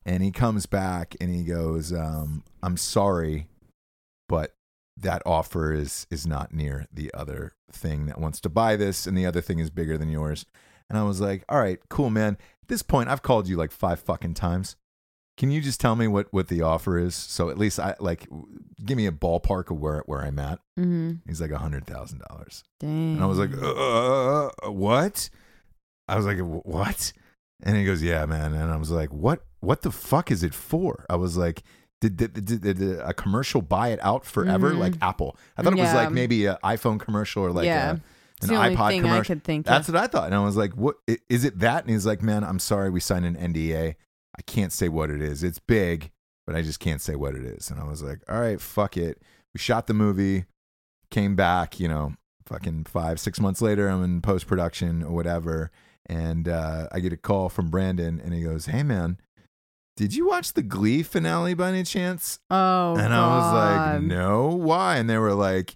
[0.05, 3.49] and he comes back and he goes, um, I'm sorry,
[4.29, 4.55] but
[4.97, 9.17] that offer is is not near the other thing that wants to buy this, and
[9.17, 10.47] the other thing is bigger than yours.
[10.91, 12.37] And I was like, all right, cool, man.
[12.63, 14.77] At this point, I've called you like five fucking times.
[15.39, 17.15] Can you just tell me what what the offer is?
[17.15, 18.29] So at least I like
[18.85, 20.59] give me a ballpark of where where I'm at.
[20.79, 21.13] mm-hmm.
[21.27, 23.15] He's like a hundred thousand dollars, Dang.
[23.15, 25.31] and I was like, uh, what?
[26.09, 27.13] I was like, what?
[27.63, 28.55] And he goes, yeah, man.
[28.55, 29.45] And I was like, what?
[29.61, 31.07] What the fuck is it for?
[31.09, 31.63] I was like,
[32.01, 34.73] did, did, did, did, a commercial buy it out forever?
[34.73, 34.79] Mhm.
[34.79, 35.37] Like Apple?
[35.57, 35.95] I thought it was Yeah.
[35.95, 37.99] like maybe an iPhone commercial or like Yeah.
[38.43, 39.21] a, an iPod commercial.
[39.21, 40.27] I could think That's what I thought.
[40.27, 40.97] And I was like, what
[41.29, 41.85] is it that?
[41.85, 42.91] And he's like, man, I'm sorry.
[42.91, 43.95] We signed an NDA.
[44.37, 45.45] I can't say what it is.
[45.45, 46.11] It's big,
[46.45, 47.71] but I just can't say what it is.
[47.71, 49.23] And I was like, all right, fuck it.
[49.55, 50.47] We shot the movie,
[51.13, 52.15] came back, you know,
[52.47, 55.71] fucking five, six months later, I'm in post production or whatever.
[56.07, 59.19] And uh, I get a call from Brandon and he goes, hey, man,
[59.97, 62.39] did you watch the Glee finale by any chance?
[62.51, 64.97] Oh, and I was like, no, why?
[64.97, 65.75] And they were like,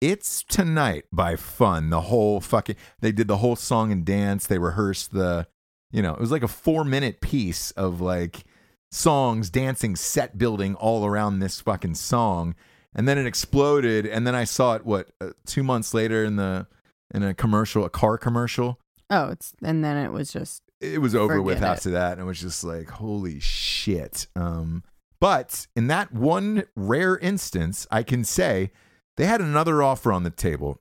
[0.00, 1.90] it's tonight by fun.
[1.90, 4.46] The whole fucking, they did the whole song and dance.
[4.46, 5.46] They rehearsed the,
[5.92, 8.44] you know, it was like a four minute piece of like
[8.90, 12.54] songs, dancing, set building all around this fucking song.
[12.94, 14.06] And then it exploded.
[14.06, 16.66] And then I saw it, what, uh, two months later in the,
[17.14, 18.79] in a commercial, a car commercial
[19.10, 21.64] Oh, it's and then it was just it was over with it.
[21.64, 24.82] after that and it was just like holy shit um
[25.20, 28.70] but in that one rare instance i can say
[29.16, 30.80] they had another offer on the table.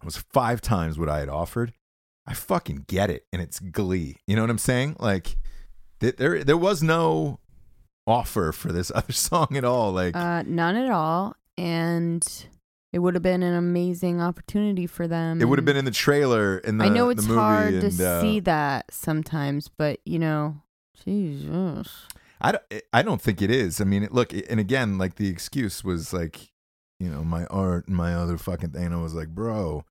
[0.00, 1.72] It was five times what i had offered.
[2.26, 4.16] I fucking get it and it's glee.
[4.26, 4.96] You know what i'm saying?
[5.00, 5.36] Like
[6.00, 7.40] th- there there was no
[8.06, 12.46] offer for this other song at all like uh, none at all, and
[12.92, 15.40] it would have been an amazing opportunity for them.
[15.40, 17.74] it would have been in the trailer in the I know the it's movie hard
[17.74, 20.56] and, to uh, see that sometimes, but you know,
[21.04, 22.06] Jesus.
[22.40, 23.80] I don't, I don't think it is.
[23.80, 26.52] I mean, look, and again, like the excuse was like,
[27.00, 28.86] you know, my art and my other fucking thing.
[28.86, 29.84] And I was like, bro,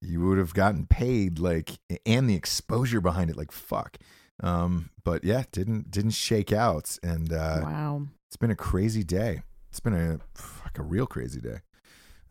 [0.00, 3.96] you would have gotten paid, like, and the exposure behind it, like, fuck.
[4.42, 8.02] Um, but yeah, didn't didn't shake out, and uh, wow.
[8.28, 9.40] it's been a crazy day.
[9.70, 11.60] It's been a fuck a real crazy day.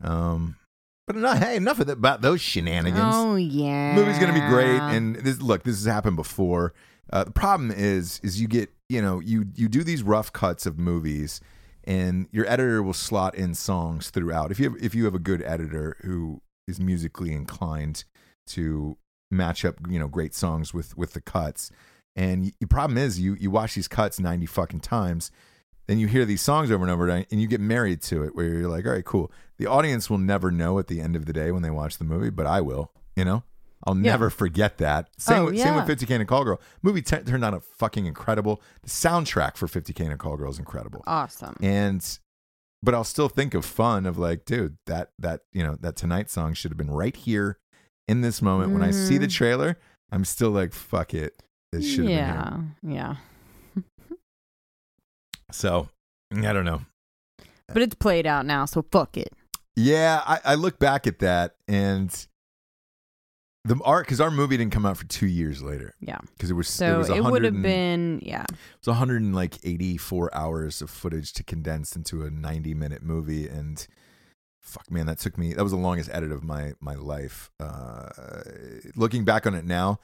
[0.00, 0.56] Um,
[1.06, 3.14] but no, hey, enough of that about those shenanigans.
[3.14, 3.94] Oh yeah.
[3.94, 6.74] movie's gonna be great and this look this has happened before.
[7.12, 10.66] Uh, the problem is is you get you know you you do these rough cuts
[10.66, 11.40] of movies
[11.84, 14.50] and your editor will slot in songs throughout.
[14.50, 18.04] If you have if you have a good editor who is musically inclined
[18.48, 18.96] to
[19.30, 21.70] match up you know great songs with with the cuts
[22.14, 25.30] and the problem is you you watch these cuts 90 fucking times
[25.86, 28.46] then you hear these songs over and over and you get married to it where
[28.46, 29.30] you're like all right cool.
[29.58, 32.04] The audience will never know at the end of the day when they watch the
[32.04, 33.42] movie but i will you know?
[33.84, 34.12] I'll Yeah.
[34.12, 35.08] never forget that.
[35.16, 36.60] Same, Oh, with, same with 50k and call girl.
[36.82, 38.60] Movie t- turned out a fucking incredible.
[38.82, 41.02] The soundtrack for 50k and call girl is incredible.
[41.06, 41.54] Awesome.
[41.62, 42.18] and
[42.82, 46.28] but i'll still think of fun of like dude that that you know that tonight
[46.30, 47.58] song should have been right here
[48.06, 48.72] in this moment.
[48.72, 49.32] When i see the Mhm.
[49.34, 49.78] trailer
[50.12, 51.42] i'm still like fuck it.
[51.72, 52.96] It should have been here.
[52.96, 53.16] Yeah, yeah.
[55.56, 55.88] So
[56.32, 56.82] i don't know
[57.68, 59.32] But it's played out now, so fuck it.
[59.74, 62.10] Yeah, I, I look back at that and
[63.64, 66.18] the art because our movie didn't come out for two years later Yeah.
[66.32, 68.44] because it was So it it would have been yeah.
[68.48, 73.84] it was 184 hours of footage to condense into a 90 minute movie and
[74.62, 78.08] fuck man that took me that was the longest edit of my my life uh
[78.96, 79.98] looking back on it now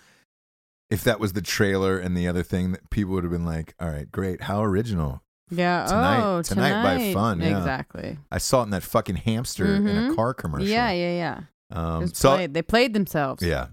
[0.90, 3.74] if that was the trailer and the other thing that people would have been like
[3.80, 5.22] all right great how original
[5.54, 5.86] Yeah.
[5.86, 7.58] Tonight- oh, Tonight by Fun, yeah.
[7.58, 8.18] Exactly.
[8.30, 10.16] i saw it in that fucking hamster in a Mhm.
[10.16, 11.40] car commercial Yeah, yeah, yeah.
[11.76, 12.54] Um so played.
[12.54, 13.42] They played themselves.
[13.42, 13.68] Yeah.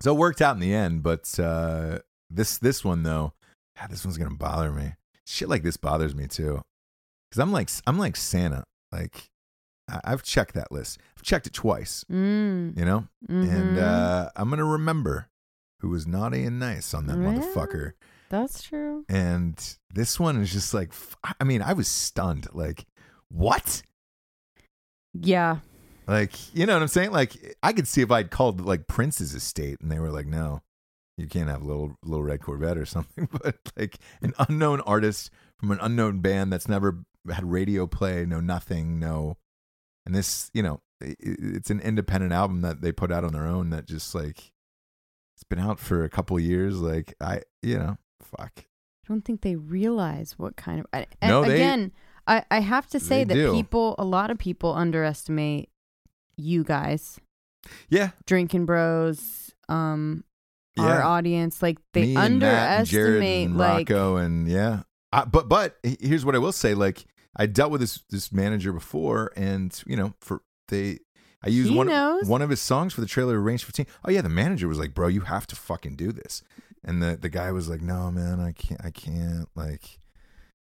[0.00, 1.98] So it worked out in the end, but uh,
[2.30, 3.32] this this one though,
[3.78, 4.94] God, this one's gonna bother me.
[5.26, 6.62] Shit like this bothers me too,
[7.28, 8.64] because I'm like I'm like Santa.
[8.92, 9.30] Like
[9.90, 10.98] I- I've checked that list.
[11.16, 12.04] I've checked it twice.
[12.10, 13.82] Mm, You know, and mhm.
[13.82, 15.28] uh, I'm gonna remember
[15.80, 17.24] who was naughty and nice on that Yeah.
[17.24, 17.92] motherfucker.
[18.30, 19.04] That's true.
[19.08, 19.56] And
[19.92, 20.92] this one is just like,
[21.40, 22.48] I mean, I was stunned.
[22.52, 22.84] Like,
[23.28, 23.82] what?
[25.14, 25.58] Yeah.
[26.06, 27.12] Like, you know what I'm saying?
[27.12, 30.62] Like, I could see if I'd called like Prince's estate and they were like, no,
[31.16, 33.28] you can't have little little red Corvette or something.
[33.42, 38.40] But like an unknown artist from an unknown band that's never had radio play, no
[38.40, 39.36] nothing, no.
[40.06, 43.70] And this, you know, it's an independent album that they put out on their own
[43.70, 44.52] that just like
[45.36, 46.80] it's been out for a couple years.
[46.80, 48.52] Like I, you know, fuck.
[48.58, 50.86] I don't think they realize what kind of.
[50.92, 51.92] I, No, they- again,
[52.26, 53.52] I, I have to say that do.
[53.52, 55.70] people, a lot of people underestimate
[56.36, 57.18] you guys,
[57.88, 60.24] Yeah, drinking bros, um,
[60.78, 61.62] our audience.
[61.62, 64.82] Like they Me and Matt and underestimate, and like Rocco and yeah.
[65.12, 68.72] I, but but here's what I will say: like I dealt with this this manager
[68.72, 70.98] before, and you know, for they,
[71.42, 72.26] I used He one knows.
[72.28, 73.86] one of his songs for the trailer, Range 15.
[74.04, 76.42] Oh yeah, the manager was like, "Bro, you have to fucking do this,"
[76.88, 80.00] and the the guy was like, "No, man, I can't, I can't." Like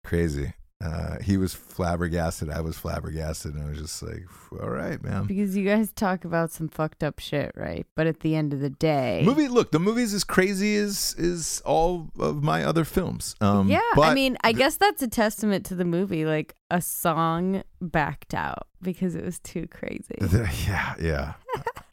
[0.05, 0.55] crazy.
[0.85, 2.51] Uh, he was flabbergasted.
[2.51, 6.25] I was flabbergasted, and I was just like, "All right, man." because you guys talk
[6.25, 7.87] about some fucked up shit, right?
[7.97, 11.61] But at the end of the day, Movie, look, the movie's as crazy as is
[11.65, 13.35] all of my other films.
[13.41, 16.25] Um, yeah, I mean, I guess that's a testament to the movie.
[16.25, 20.17] Like a song backed out because it was too crazy.
[20.67, 21.33] yeah, yeah.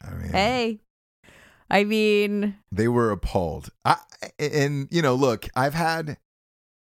[0.02, 0.80] I mean, hey,
[1.72, 3.70] I mean, they were appalled.
[3.84, 3.96] I,
[4.38, 6.18] and you know, look, I've had,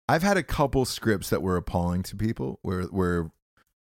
[0.08, 3.30] I've had a couple scripts that were appalling to people, where where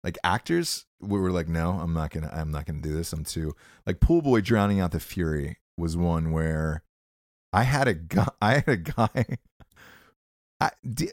[0.02, 3.12] like actors we were like, no, I'm not gonna, I'm not gonna do this.
[3.12, 3.54] I'm too
[3.86, 6.82] like Pool Boy drowning out the fury was one where
[7.52, 9.24] I had a guy, I had a guy,
[10.60, 11.12] I, de-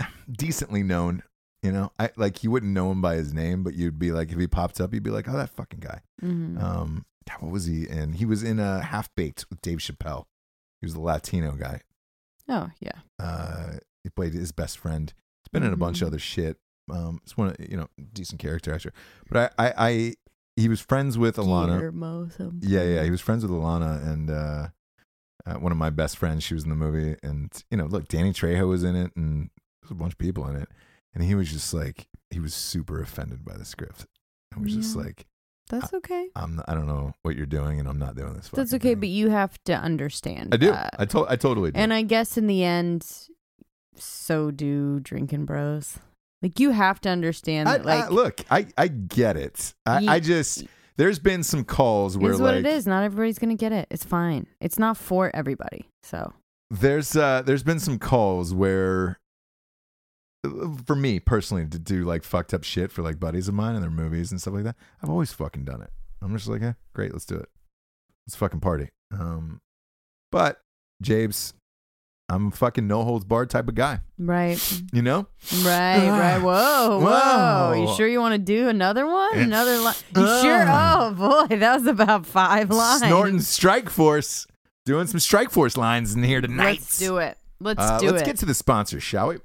[0.00, 1.22] uh, decently known.
[1.62, 4.30] You know, I like you wouldn't know him by his name, but you'd be like,
[4.30, 6.02] if he popped up, you'd be like, oh, that fucking guy.
[6.22, 6.62] mhm.
[6.62, 7.04] Um,
[7.40, 8.14] what was he in?
[8.14, 10.24] He was in uh, Half Baked with Dave Chappelle.
[10.80, 11.80] He was the Latino guy.
[12.48, 15.12] oh yeah, Uh, he played his best friend.
[15.42, 16.10] He's been in a bunch of Mhm.
[16.12, 16.56] other shit.
[16.90, 18.92] Um, it's one of you know decent character actor.
[19.30, 20.14] But I, I, I
[20.56, 21.78] he was friends with Alana.
[22.62, 24.68] Yeah, yeah, he was friends with Alana and uh,
[25.46, 26.42] uh, one of my best friends.
[26.44, 29.50] She was in the movie, and you know, look, Danny Trejo was in it, and
[29.82, 30.68] there's a bunch of people in it,
[31.14, 34.06] and he was just like he was super offended by the script.
[34.56, 35.26] I was just like,
[35.68, 36.28] That's okay.
[36.34, 38.48] I'm, I don't know what you're doing, and I'm not doing this.
[38.48, 39.00] That's okay, thing.
[39.00, 40.54] but you have to understand.
[40.54, 40.70] I do.
[40.70, 40.94] that.
[40.98, 41.78] I to- I totally do.
[41.78, 43.06] And I guess in the end,
[43.96, 45.98] so do drinking bros.
[46.42, 47.86] Like you have to understand I- that.
[47.86, 49.74] Like I- look, I I get it.
[49.86, 50.64] I, Ye- I just
[50.96, 52.86] there's been some calls where is what like it is.
[52.86, 53.88] Not everybody's gonna get it.
[53.90, 54.46] It's fine.
[54.60, 55.88] It's not for everybody.
[56.02, 56.32] So
[56.70, 59.18] there's uh there's been some calls where
[60.86, 63.82] for me personally to do like fucked up shit for like buddies of mine and
[63.82, 64.76] their movies and stuff like that.
[65.02, 65.90] I've always fucking done it.
[66.22, 67.48] I'm just like, eh, great, let's do it.
[68.26, 68.88] Let's fucking party.
[69.12, 69.60] Um,
[70.32, 70.60] but
[71.02, 71.54] Jabes,
[72.28, 74.00] I'm a fucking no holds barred type of guy.
[74.18, 74.58] right,
[74.92, 75.26] You know?
[75.64, 76.38] right, right.
[76.42, 77.00] Whoa, whoa.
[77.00, 77.72] Whoa.
[77.90, 79.30] You sure you want to do another one?
[79.32, 79.94] It's- Another line?
[80.14, 80.64] You sure?
[80.66, 81.08] Ah.
[81.08, 83.00] Oh boy, that was about five lines.
[83.02, 84.46] Snorting Strike Force,
[84.84, 86.80] doing some Strike Force lines in here tonight.
[86.80, 87.38] Let's do it.
[87.60, 88.26] Let's Uh, do let's it.
[88.26, 89.38] get to the sponsors, shall we?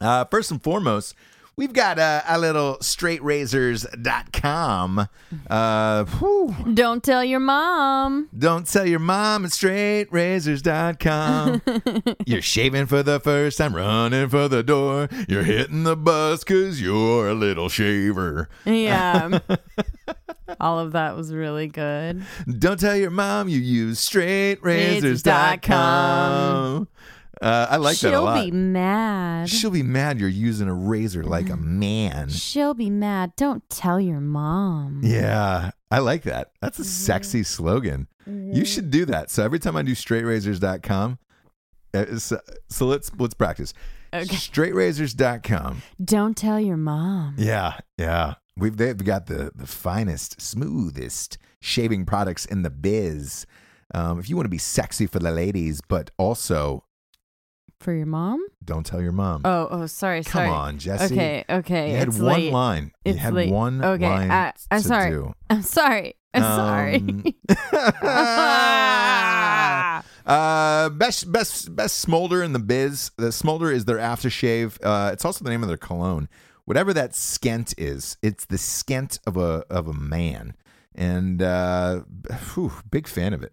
[0.00, 1.14] Uh, first and foremost,
[1.56, 5.08] we've got uh, a little straightrazors.com.
[5.48, 6.54] Uh, whew.
[6.74, 8.28] Don't tell your mom.
[8.36, 11.62] Don't tell your mom at straightrazors.com.
[12.26, 15.08] you're shaving for the first time, running for the door.
[15.28, 18.48] You're hitting the bus because you're a little shaver.
[18.64, 19.38] Yeah.
[20.60, 22.22] All of that was really good.
[22.58, 26.88] Don't tell your mom you use straightrazors.com.
[27.40, 28.36] Uh, I like that a lot.
[28.36, 29.48] She'll be mad.
[29.48, 32.28] She'll be mad you're using a razor like a man.
[32.28, 33.34] She'll be mad.
[33.36, 35.00] Don't tell your mom.
[35.02, 36.52] Yeah, I like that.
[36.60, 38.08] That's a sexy slogan.
[38.26, 39.30] You should do that.
[39.30, 41.18] So every time I do straightrazors.com,
[41.92, 43.74] uh, so, so let's let's practice.
[44.12, 44.24] Okay.
[44.24, 45.82] Straightrazors.com.
[46.02, 47.34] Don't tell your mom.
[47.36, 48.34] Yeah, yeah.
[48.56, 53.46] We've they've got the the finest, smoothest shaving products in the biz.
[53.94, 56.84] Um, if you want to be sexy for the ladies, but also
[57.84, 58.42] For your mom?
[58.64, 59.42] don't tell your mom.
[59.44, 60.48] Oh, oh, sorry, Come sorry.
[60.48, 61.14] Come on, Jesse.
[61.14, 61.90] Okay, okay.
[61.90, 62.50] You had it's one late.
[62.52, 62.84] line.
[63.04, 63.52] You It's had late.
[63.52, 65.10] one Okay, line I- I'm sorry.
[65.10, 65.34] do.
[65.50, 66.14] I'm sorry.
[66.32, 67.34] I'm Um, sorry.
[70.26, 73.10] uh, best best best smolder in the biz.
[73.18, 74.78] The smolder is their aftershave.
[74.82, 76.28] Uh, it's also the name of their cologne.
[76.64, 80.54] Whatever that skent is, it's the skent of a of a man.
[80.94, 82.00] And uh,
[82.54, 83.52] whew, big fan of it.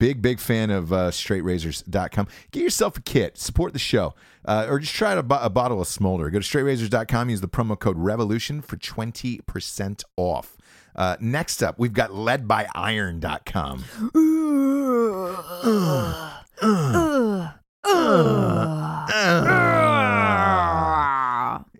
[0.00, 2.28] Big, big fan of uh, straightrazors.com.
[2.50, 5.80] Get yourself a kit, support the show, uh, or just try a, bo- a bottle
[5.80, 6.30] of Smolder.
[6.30, 10.56] Go to straightrazors.com, use the promo code REVOLUTION for 20% off.
[10.96, 13.84] Uh, next up, we've got ledbyiron.com.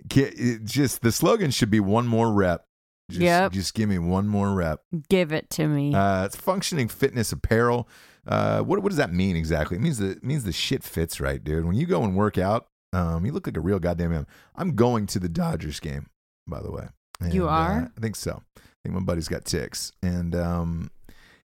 [0.09, 2.67] Get, just the slogan should be one more rep.
[3.11, 3.53] Just, Yep.
[3.53, 4.81] just give me one more rep.
[5.11, 5.95] Give it to me.
[5.95, 7.89] Uh, it's functioning fitness apparel.
[8.27, 9.77] Uh, what what does that mean exactly?
[9.77, 11.67] It means the it means the shit fits right, dude.
[11.67, 14.27] When you go and work out, um, you look like a real goddamn man.
[14.57, 16.07] I'm going to the Dodgers game,
[16.47, 16.89] by the way.
[17.31, 17.83] You are?
[17.83, 18.43] Uh, I think so.
[18.57, 19.93] I think my buddy's got ticks.
[20.03, 20.91] And um,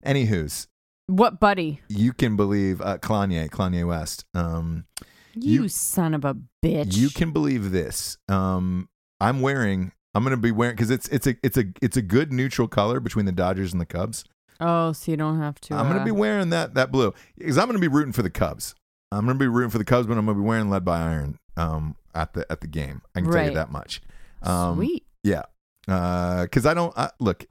[0.05, 0.67] anywho's,
[1.07, 1.81] What buddy?
[1.89, 4.25] you can believe uh, Kanye, Kanye West.
[4.33, 4.85] Um,
[5.33, 6.95] You, You- son of a bitch.
[6.95, 8.17] you can believe this.
[8.29, 8.89] Um,
[9.19, 9.91] I'm wearing.
[10.17, 12.99] I'm gonna be wearing because it's it's a it's a it's a good neutral color
[12.99, 14.25] between the Dodgers and the Cubs.
[14.59, 15.75] Oh, so you don't have to.
[15.75, 18.31] I'm gonna uh, be wearing that that blue because I'm gonna be rooting for the
[18.31, 18.73] Cubs.
[19.11, 21.37] I'm gonna be rooting for the Cubs, but I'm gonna be wearing lead by iron
[21.55, 23.03] um, at the at the game.
[23.13, 24.01] I can tell you that much.
[24.41, 25.05] Um, Sweet.
[25.23, 25.43] Yeah,
[25.85, 27.45] because I don't I, look.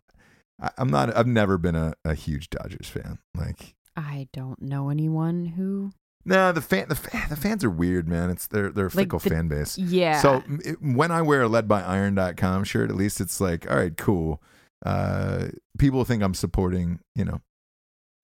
[0.60, 1.16] I, I'm not.
[1.16, 3.20] I've never been a, a huge Dodgers fan.
[3.36, 5.92] Like, I don't know anyone who.
[6.26, 8.28] No, the fan the fa- the fans are weird, man.
[8.30, 9.78] It's they're they're a Like fickle the- fan base.
[9.78, 10.20] Yeah.
[10.20, 14.42] So it, when I wear a leadbyiron.com shirt, at least it's like, all right, cool.
[14.84, 15.48] Uh,
[15.78, 17.40] people think I'm supporting, you know,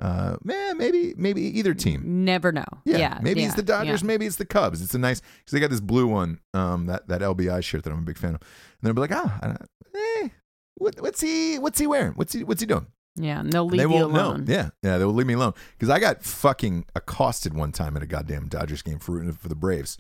[0.01, 2.25] uh, man, maybe maybe either team.
[2.25, 2.65] Never know.
[2.85, 3.19] Yeah, Yeah.
[3.23, 4.07] maybe it's the Dodgers, yeah.
[4.07, 4.83] maybe it's the Cubs.
[4.83, 7.93] It's a nice because they got this blue one, um, that that LBI shirt that
[7.93, 8.49] I'm a big fan of, and
[8.83, 10.29] they'll be like, ah, don't- eh,
[10.77, 12.13] what, what's he what's he wearing?
[12.15, 12.87] What's he what's he doing?
[13.17, 14.45] Yeah, and they'll leave they you won't alone.
[14.45, 14.53] know.
[14.55, 18.03] Yeah, yeah, they will leave me alone because I got fucking accosted one time at
[18.03, 19.99] a goddamn Dodgers game for rooting for the Braves.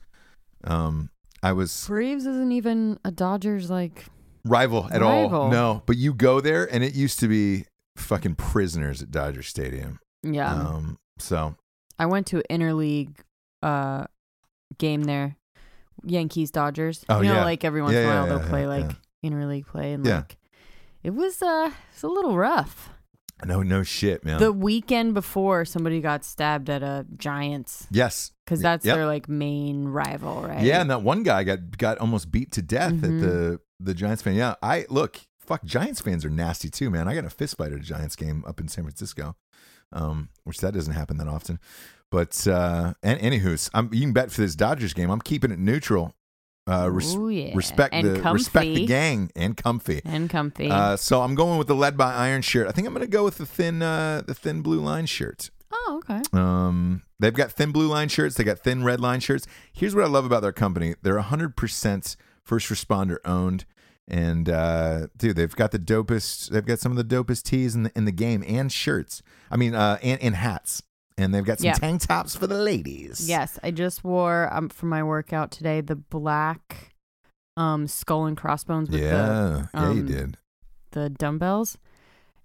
[0.65, 1.11] Um,
[1.43, 4.07] I was Braves isn't even a Dodgers like.
[4.45, 5.51] rival at all.
[5.51, 9.99] No, but you go there and it used to be fucking prisoners at Dodger Stadium.
[10.23, 10.53] Yeah.
[10.55, 11.57] Um, so
[11.99, 13.17] I went to an interleague
[13.63, 14.05] uh
[14.79, 15.37] game there.
[16.05, 17.05] Yankees Dodgers.
[17.11, 17.45] Oh, you know, yeah.
[17.45, 19.93] like every once Yeah, in a while yeah, they'll yeah, play yeah, like interleague play
[19.93, 20.17] and Yeah.
[20.17, 20.39] like
[21.03, 22.91] it was uh it's a little rough.
[23.45, 24.39] No, no shit, man.
[24.39, 28.97] The weekend before somebody got stabbed at a Giants yes, because that's Yep.
[28.97, 30.63] their like main rival, right?
[30.63, 33.05] yeah, and that one guy got got almost beat to death Mhm.
[33.05, 34.35] at the the Giants fan.
[34.35, 37.09] Yeah, I look, fuck, Giants fans are nasty too, man.
[37.09, 39.35] I got a fist fight at a Giants game up in San Francisco,
[39.93, 41.59] um, which that doesn't happen that often.
[42.11, 45.59] But uh, and anywho's, I'm you can bet for this Dodgers game, I'm keeping it
[45.59, 46.15] neutral.
[46.69, 47.53] Uh, res- Ooh, yeah.
[47.55, 48.35] respect and the comfy.
[48.35, 50.01] respect the gang and comfy.
[50.05, 50.71] and comfy.
[50.71, 52.69] Uh, so I'm going with the lead by iron shirt.
[52.69, 55.51] I think I'm going to go with the thin, uh, the thin blue line shirt.
[55.73, 56.23] oh, okay.
[56.33, 58.37] Um, they've got thin blue line shirts.
[58.37, 59.47] They got thin red line shirts.
[59.73, 63.65] Here's what I love about their company: they're 100 percent first responder owned.
[64.09, 66.51] And uh, dude, they've got the dopest.
[66.51, 69.23] They've got some of the dopest tees in the in the game and shirts.
[69.51, 70.83] I mean, uh, and, and hats.
[71.19, 71.75] And they've got some Yeah.
[71.75, 73.29] tank tops for the ladies.
[73.29, 76.95] Yes, I just wore um for my workout today the black
[77.57, 79.67] um skull and crossbones with Yeah.
[79.75, 80.37] yeah, you um, did.
[80.93, 81.79] the the dumbbells.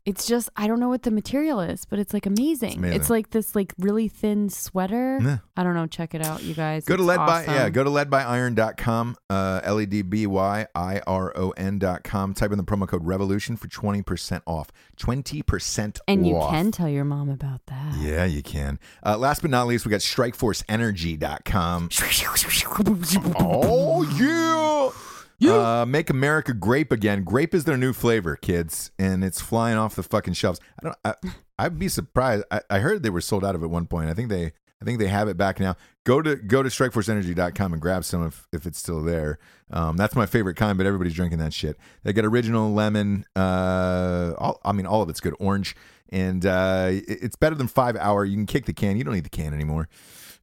[0.08, 2.70] It's just I don't know what the material is, but it's like amazing.
[2.70, 3.08] It's, amazing.
[3.10, 5.20] like this like really thin sweater.
[5.22, 5.40] Yeah.
[5.58, 5.86] I don't know.
[5.86, 6.86] Check it out, you guys.
[6.86, 7.54] Go to It's lead by awesome.
[7.54, 12.34] yeah, go to leadbyiron.com, uh L E D B Y I R O N.com.
[12.34, 14.72] Type in the promo code revolution for 20% off.
[14.98, 16.52] 20% and you off.
[16.52, 17.96] can tell your mom about that.
[18.00, 18.80] Yeah, you can.
[19.06, 21.90] Uh, last but not least, we got strikeforceenergy.com.
[23.40, 25.17] oh, yeah.
[25.46, 27.24] Uh, make America grape again.
[27.24, 30.60] Grape is their new flavor, kids, and it's flying off the fucking shelves.
[30.82, 30.98] I don't.
[31.06, 31.14] I,
[31.60, 32.44] I'd be surprised.
[32.52, 34.10] I, I heard they were sold out of at one point.
[34.10, 34.54] I think they.
[34.80, 35.76] I think they have it back now.
[36.04, 39.40] Go to go to strikeforceenergy.com and grab some if, if it's still there.
[39.72, 41.78] Um, that's my favorite kind, but everybody's drinking that shit.
[42.04, 43.26] They got original lemon.
[43.36, 45.34] Uh, all, I mean, all of it's good.
[45.40, 45.76] Orange,
[46.10, 48.24] and uh, it- it's better than five hour.
[48.24, 48.98] You can kick the can.
[48.98, 49.90] You don't need the can anymore.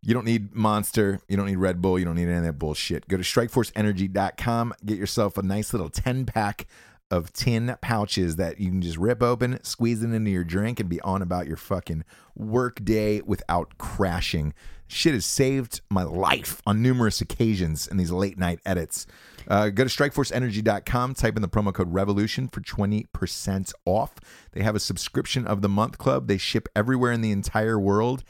[0.06, 1.20] You don't need Monster.
[1.28, 1.98] You don't need Red Bull.
[1.98, 3.08] You don't need any of that bullshit.
[3.08, 4.74] Go to strikeforceenergy.com.
[4.84, 6.66] Get yourself a nice little 10 pack
[7.10, 10.88] of tin pouches that you can just rip open, squeeze it into your drink, and
[10.88, 14.52] be on about your fucking work day without crashing.
[14.88, 19.06] Shit has saved my life on numerous occasions in these late night edits.
[19.48, 24.12] Uh, go to strikeforceenergy.com, type in the promo code revolution for 20% off.
[24.52, 26.26] They have a subscription of the month club.
[26.26, 28.22] They ship everywhere in the entire world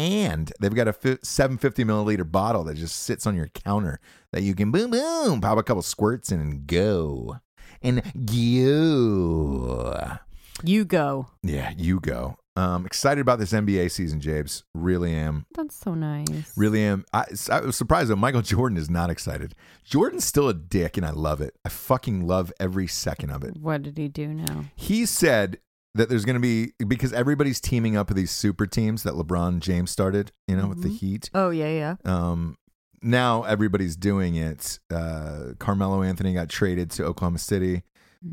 [0.00, 0.92] and they've got a
[1.22, 4.00] 750 milliliter bottle that just sits on your counter
[4.32, 7.36] that you can boom boom pop a couple squirts in and go.
[7.82, 10.16] And go
[10.62, 11.26] You go.
[11.42, 12.36] yeah you go.
[12.56, 15.46] Um excited about this nba season jabes really am.
[15.54, 16.52] That's so nice.
[16.56, 17.04] really am.
[17.12, 19.54] I, I was surprised though michael jordan is not excited.
[19.84, 21.56] Jordan's still a dick and i love it.
[21.64, 23.56] I fucking love every second of it.
[23.60, 24.64] What did he do now?
[24.76, 25.58] he said
[25.94, 29.60] that there's going to be because everybody's teaming up with these super teams that LeBron
[29.60, 30.98] James started, you know, with the Mhm.
[30.98, 31.30] Heat.
[31.34, 31.96] Oh yeah, yeah.
[32.04, 32.56] Um,
[33.02, 34.78] now everybody's doing it.
[34.90, 37.82] Uh, Carmelo Anthony got traded to Oklahoma City.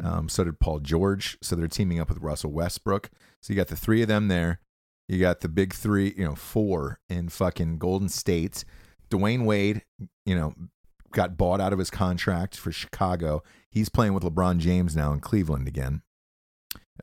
[0.03, 1.37] Um, so did Paul George.
[1.41, 3.09] So they're teaming up with Russell Westbrook.
[3.41, 4.59] So you got the three of them there.
[5.07, 8.65] You got the big three, you know, four in fucking Golden State.
[9.09, 9.83] Dwyane Wade,
[10.25, 10.53] you know,
[11.13, 13.41] got bought out of his contract for Chicago.
[13.71, 16.01] He's playing with LeBron James now in Cleveland again.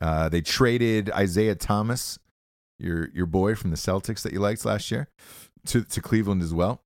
[0.01, 2.19] Uh, they traded Isaiah Thomas,
[2.79, 5.07] your your boy from the Celtics that you liked last year,
[5.67, 6.81] to to Cleveland as well.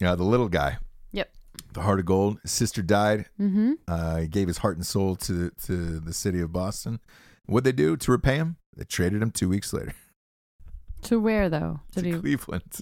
[0.00, 0.78] Yeah, the little guy.
[1.12, 1.30] Yep.
[1.74, 2.38] the heart of gold.
[2.42, 3.26] His sister died.
[3.38, 3.72] Mm-hmm.
[3.86, 7.00] Uh, he gave his heart and soul to to the city of Boston.
[7.46, 8.56] What'd they do to repay him?
[8.76, 9.92] They traded him two weeks later
[11.02, 11.80] To where though?
[11.94, 12.80] Did to he Cleveland.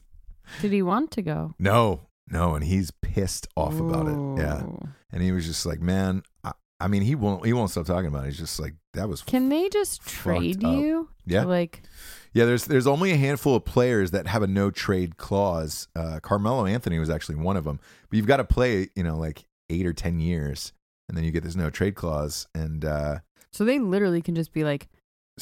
[0.60, 1.54] did he want to go?
[1.58, 4.42] No, no, and he's pissed off about it.
[4.42, 4.62] Yeah,
[5.10, 8.06] and he was just like, "Man, I, I mean, he won't he won't stop talking
[8.06, 8.28] about it.
[8.28, 10.76] He's just like, that was Can they just trade up.
[10.78, 11.08] you?
[11.26, 11.44] Yeah.
[11.44, 11.82] Like
[12.32, 15.88] Yeah, there's there's only a handful of players that have a no trade clause.
[15.96, 17.80] Uh, Carmelo Anthony was actually one of them.
[18.08, 20.72] But you've got to play, you know, like eight or ten years,
[21.08, 22.46] and then you get this no trade clause.
[22.54, 23.18] And uh,
[23.50, 24.88] so they literally can just be like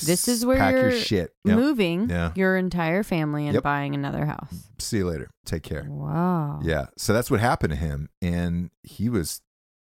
[0.03, 1.35] This is where pack your you're shit.
[1.45, 1.57] Yep.
[1.59, 2.33] moving Yeah.
[2.35, 3.63] your entire family and Yep.
[3.63, 4.69] buying another house.
[4.79, 5.29] See you later.
[5.45, 5.85] Take care.
[5.87, 6.61] Wow.
[6.63, 6.87] Yeah.
[6.97, 9.43] So that's what happened to him, and he was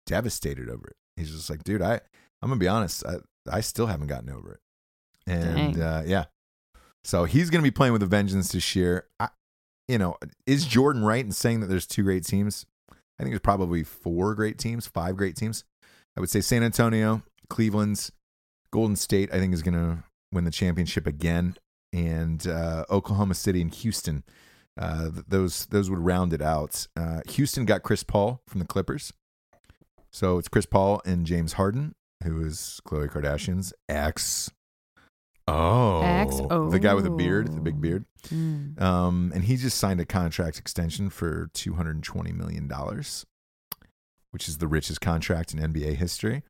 [0.06, 0.96] devastated over it.
[1.16, 2.00] He's just like, dude, I
[2.42, 3.16] I'm gonna be honest, I
[3.50, 4.60] I still haven't gotten over it.
[5.26, 6.24] And uh, yeah,
[7.04, 9.06] so he's gonna be playing with a vengeance this year.
[9.18, 9.28] I,
[9.88, 12.66] you know, is Jordan right in saying that there's two great teams?
[12.90, 15.64] I think there's probably four great teams, five great teams.
[16.16, 18.12] I would say San Antonio, Cleveland's,
[18.72, 19.32] Golden State.
[19.32, 21.56] I think is gonna win the championship again,
[21.92, 24.24] and uh, Oklahoma City and Houston.
[24.78, 26.86] Uh, th- those those would round it out.
[26.96, 29.12] Uh, Houston got Chris Paul from the Clippers,
[30.12, 31.94] so it's Chris Paul and James Harden,
[32.24, 34.50] who is Khloe Kardashian's ex.
[35.48, 36.36] Oh, Ex?
[36.50, 36.70] oh.
[36.70, 38.04] the guy with the beard, the big beard.
[38.28, 38.80] Mm.
[38.80, 43.26] Um, and he just signed a contract extension for two hundred and twenty million dollars,
[44.30, 46.42] which is the richest contract in NBA history.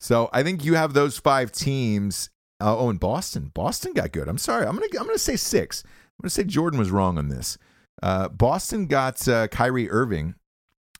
[0.00, 2.30] So I think you have those five teams.
[2.60, 4.28] Uh, oh, and Boston, Boston got good.
[4.28, 5.82] I'm sorry, I'm gonna I'm gonna say six.
[5.84, 7.58] I'm gonna say Jordan was wrong on this.
[8.02, 10.36] Uh, Boston got uh, Kyrie Irving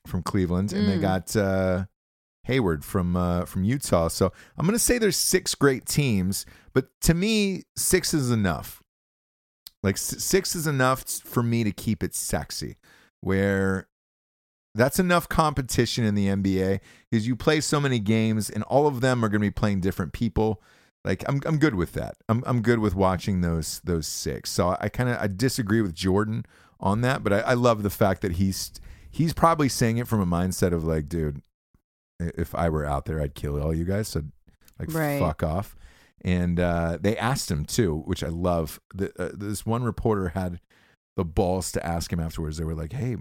[0.06, 1.00] from Cleveland, and they Mm.
[1.00, 1.86] got uh,
[2.48, 4.08] Hayward from uh, from Utah.
[4.08, 8.82] So I'm gonna say there's six great teams, but to me, six is enough.
[9.82, 12.76] Like six is enough for me to keep it sexy.
[13.20, 13.86] Where
[14.74, 16.80] that's enough competition in the NBA
[17.10, 19.80] because you play so many games and all of them are going to be playing
[19.80, 20.62] different people.
[21.04, 22.16] Like I'm I'm good with that.
[22.30, 24.50] I'm I'm good with watching those those six.
[24.50, 26.46] So I kind of I disagree with Jordan
[26.80, 28.72] on that, but I, I love the fact that he's
[29.10, 31.42] he's probably saying it from a mindset of like, dude,
[32.20, 34.08] if I were out there, I'd kill all you guys.
[34.08, 34.24] So
[34.78, 35.18] like Right.
[35.18, 35.76] fuck off.
[36.22, 38.80] And uh, they asked him too, which I love.
[38.92, 40.60] The, uh, this one reporter had
[41.16, 42.56] the balls to ask him afterwards.
[42.56, 43.16] They were like, "Hey,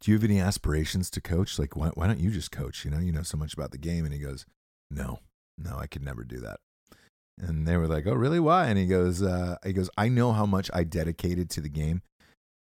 [0.00, 1.58] do you have any aspirations to coach?
[1.58, 2.84] Like, why, why don't you just coach?
[2.84, 4.44] You know, you know so much about the game." And he goes,
[4.90, 5.20] "No,
[5.56, 6.60] no, I could never do that."
[7.40, 8.40] And they were like, "Oh, really?
[8.40, 11.70] Why?" And he goes, uh, "He goes, I know how much I dedicated to the
[11.70, 12.02] game,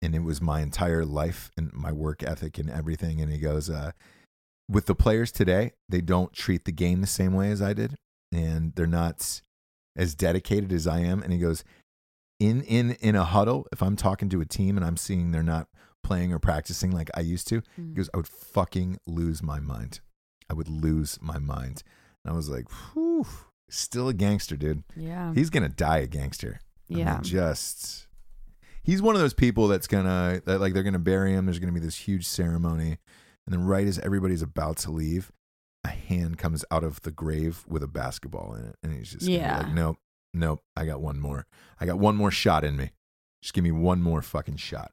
[0.03, 3.72] and it was my entire life and my work ethic and everything." And he goes,
[3.72, 3.91] uh,
[4.70, 7.95] "With the players today, they don't treat the game the same way as I did,
[8.32, 9.41] and they're not
[9.95, 11.63] as dedicated as I am." And he goes,
[12.39, 15.43] "In in in a huddle, if I'm talking to a team and I'm seeing they're
[15.43, 15.67] not
[16.03, 17.93] playing or practicing like I used to, he Mm.
[17.95, 19.99] goes, I would fucking lose my mind.
[20.49, 21.84] I would lose my mind."
[22.24, 23.26] And I was like, "Whew."
[23.72, 24.84] Still a gangster, dude.
[24.95, 25.34] Yeah.
[25.34, 26.59] He's gonna die a gangster.
[26.89, 27.20] I mean, yeah.
[27.22, 28.07] just
[28.82, 31.45] he's one of those people that's gonna that like they're gonna bury him.
[31.45, 32.97] There's gonna be this huge ceremony,
[33.50, 35.32] and then right as everybody's about to leave,
[35.84, 39.28] a hand comes out of the grave with a basketball in it, and he's just
[39.28, 39.60] Yeah.
[39.60, 39.97] like, nope,
[40.34, 41.47] nope, I got one more.
[41.80, 42.91] I got one more shot in me.
[43.41, 44.91] Just give me one more fucking shot.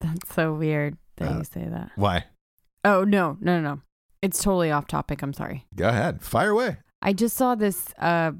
[0.00, 1.90] That's so weird that Uh, you say that.
[1.96, 2.24] Why?
[2.84, 3.80] Oh no, no, no, no.
[4.22, 5.22] It's totally off topic.
[5.22, 5.66] I'm sorry.
[5.74, 6.78] Go ahead, fire away.
[7.02, 7.92] I just saw this.
[7.98, 8.32] Uh,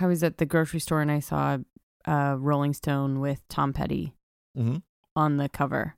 [0.00, 1.58] I was at the grocery store and I saw
[2.06, 4.14] uh, Rolling Stone with Tom Petty
[4.58, 4.78] Mm-hmm.
[5.16, 5.94] on the cover,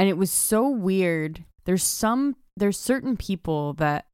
[0.00, 1.44] and it was so weird.
[1.66, 2.36] There's some.
[2.56, 4.06] There's certain people that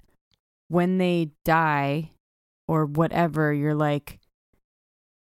[0.67, 2.11] when they die
[2.67, 4.19] or whatever, you're like,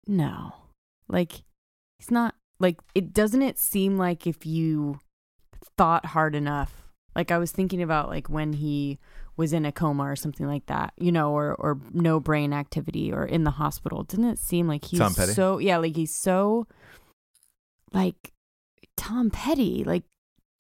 [0.06, 0.54] no,
[1.08, 1.42] like
[2.00, 3.12] it's not like it.
[3.12, 5.00] Doesn't it seem like if you
[5.80, 6.92] thought hard enough?
[7.16, 9.00] Like I was thinking about like when he
[9.36, 13.12] was in a coma or something like that, you know, or or no brain activity
[13.12, 14.04] or in the hospital.
[14.04, 15.00] Didn't it seem like he's
[15.34, 16.68] so yeah, like he's so
[17.94, 18.32] like
[18.96, 20.04] Tom Petty, like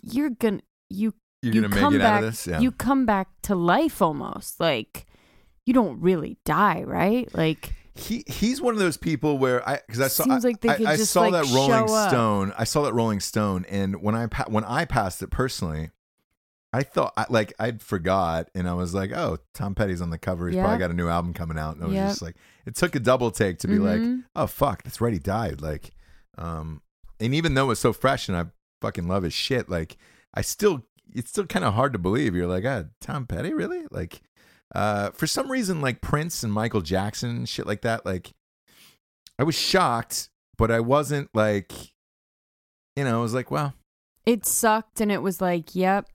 [0.02, 2.48] you're gonna you You're you gonna make come it back out of this.
[2.48, 2.60] Yeah.
[2.60, 5.06] you come back to life almost like
[5.66, 7.34] you don't really die, right?
[7.36, 10.92] Like he he's one of those people where I because I saw I, like I-
[10.94, 11.88] I saw like, that Rolling.
[11.88, 12.54] Stone.
[12.58, 15.92] I saw that Rolling Stone, and when I pa- when I passed it personally,
[16.74, 20.18] I thought I, like I'd forgot, and I was like, oh, Tom Petty's on the
[20.18, 20.48] cover.
[20.48, 22.10] He's probably got a new album coming out, and I was Yep.
[22.10, 22.36] just like,
[22.66, 24.24] it took a double take to be like, Mhm.
[24.38, 25.60] oh fuck, that's right, he died.
[25.62, 25.92] Like,
[26.38, 26.82] um,
[27.20, 28.46] and even though it was so fresh, and I
[28.82, 29.98] fucking love his shit, like
[30.34, 32.36] I still it's still kind of hard to believe.
[32.36, 33.84] You're like, ah, Tom Petty, really?
[33.92, 34.22] Like,
[34.74, 38.32] uh, for some reason, like Prince and Michael Jackson, shit like that, like.
[39.40, 41.72] I was shocked, but I wasn't like,
[42.96, 43.74] you know, I was like, well,
[44.24, 46.08] It sucked, and it was like, yep,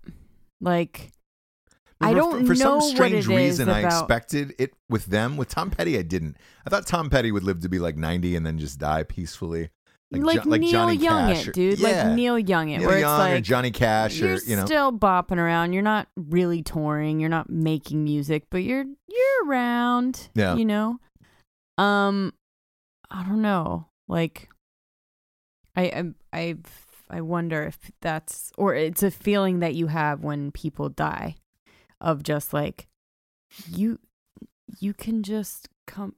[0.60, 1.10] like
[2.00, 5.36] I don't for, know some strange reason I about- expected it with them.
[5.36, 6.36] With Tom Petty, I didn't.
[6.64, 9.70] I thought Tom Petty would live to be like ninety and then just die peacefully,
[10.22, 11.78] like, Jo- Neil Johnny Young Cash it, or- dude.
[11.78, 11.88] Yeah.
[12.08, 14.56] Like Neil Young it, Neil where Young it's or like Johnny Cash you're or you
[14.56, 14.64] know.
[14.64, 15.72] still bopping around.
[15.72, 17.20] You're not really touring.
[17.20, 20.28] You're not making music, but you're you're around.
[20.34, 20.54] Yeah.
[20.56, 20.98] you know.
[21.78, 22.32] Um,
[23.10, 23.86] I don't know.
[24.08, 24.48] Like,
[25.76, 26.54] I I I
[27.10, 31.36] I wonder if that's or it's a feeling that you have when people die,
[32.00, 32.86] of just like
[33.70, 33.98] you
[34.80, 36.14] you can just come.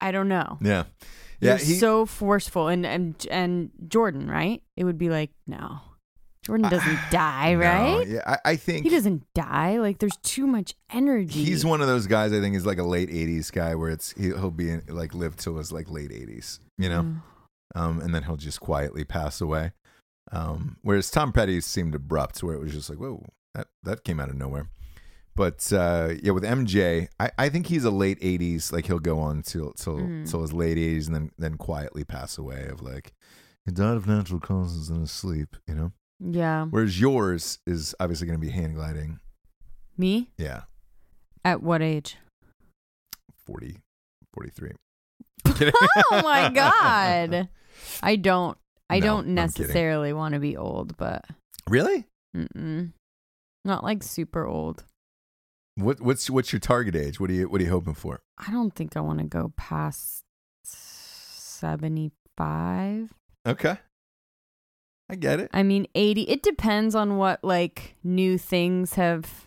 [0.00, 0.58] I don't know.
[0.60, 0.84] yeah,
[1.44, 1.56] yeah.
[1.58, 4.62] He, so forceful, and and and Jordan, right?
[4.76, 5.78] It would be like, no,
[6.42, 8.06] Jordan doesn't die, no, right?
[8.08, 9.78] yeah, I, I think He doesn't die.
[9.78, 11.44] Like, there's too much energy.
[11.44, 12.32] He's one of those guys.
[12.32, 15.14] I think is like a late '80s guy, where it's he, he'll be in, like
[15.14, 17.22] live till his like late '80s, you know, Mm.
[17.74, 19.72] um, and then he'll just quietly pass away.
[20.32, 23.24] Um, whereas Tom Petty seemed abrupt, where it was just like, whoa,
[23.54, 24.68] that that came out of nowhere.
[25.36, 28.72] But uh, yeah, with MJ, I, I think he's a late '80s.
[28.72, 30.30] Like he'll go on till till Mhm.
[30.30, 32.66] till his late '80s, and then then quietly pass away.
[32.70, 33.12] Of like,
[33.66, 35.92] he died of natural causes in his sleep, you know.
[36.20, 39.18] Yeah, Whereas yours is obviously going to be hand gliding.
[39.98, 40.62] me Yeah,
[41.44, 42.16] at what age?
[43.46, 43.78] 40,
[44.32, 44.70] 43.
[45.46, 47.48] oh my god!
[48.02, 48.56] I don't.
[48.88, 51.24] I No, don't necessarily want to be old, but
[51.68, 52.06] Really?
[52.36, 52.92] mm-mm.
[53.64, 54.84] not like super old.
[55.76, 57.18] What what's what's your target age?
[57.18, 58.20] What are you what are you hoping for?
[58.38, 60.24] I don't think I want to go past
[61.64, 63.12] seventy-five.
[63.46, 63.76] Okay.
[65.08, 65.50] I get it.
[65.52, 66.22] I mean, 80.
[66.22, 69.44] It depends on what like new things have.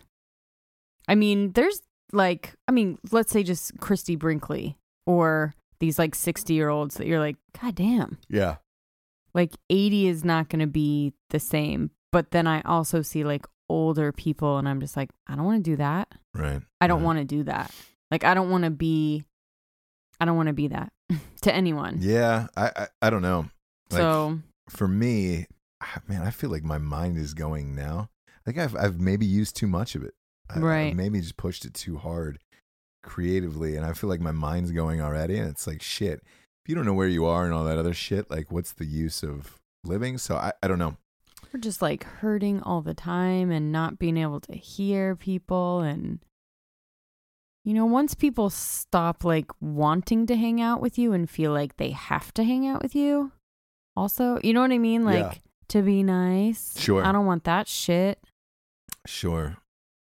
[1.08, 1.80] I mean, there's
[2.12, 7.06] like, I mean, let's say just Christie Brinkley or these like 60 year olds that
[7.06, 8.18] you're like, God damn.
[8.28, 8.56] Yeah.
[9.34, 11.90] Like 80 is not going to be the same.
[12.12, 15.64] But then I also see like older people and I'm just like, I don't want
[15.64, 16.08] to do that.
[16.34, 16.60] Right.
[16.80, 17.06] I don't right.
[17.06, 17.72] want to do that.
[18.10, 19.24] Like, I don't want to be,
[20.20, 20.92] I don't want to be that
[21.42, 21.98] to anyone.
[22.00, 23.46] Yeah, I, I I don't know.
[23.90, 24.38] Like so,
[24.68, 25.46] for me,
[25.82, 28.08] ah, man, I feel like my mind is going now.
[28.28, 30.14] I think I've I've maybe used too much of it.
[30.50, 30.96] I, I've Right.
[30.96, 32.38] maybe just pushed it too hard
[33.02, 35.38] creatively, and I feel like my mind's going already.
[35.38, 36.20] And it's like shit.
[36.64, 38.86] If you don't know where you are and all that other shit, like what's the
[38.86, 40.18] use of living?
[40.18, 40.96] So I I don't know.
[41.52, 46.18] We're just like hurting all the time and not being able to hear people and
[47.64, 51.76] you know once people stop like wanting to hang out with you and feel like
[51.76, 53.32] they have to hang out with you
[53.96, 55.32] also you know what i mean like Yeah.
[55.68, 57.04] to be nice Sure.
[57.04, 58.18] i don't want that shit
[59.06, 59.56] Sure.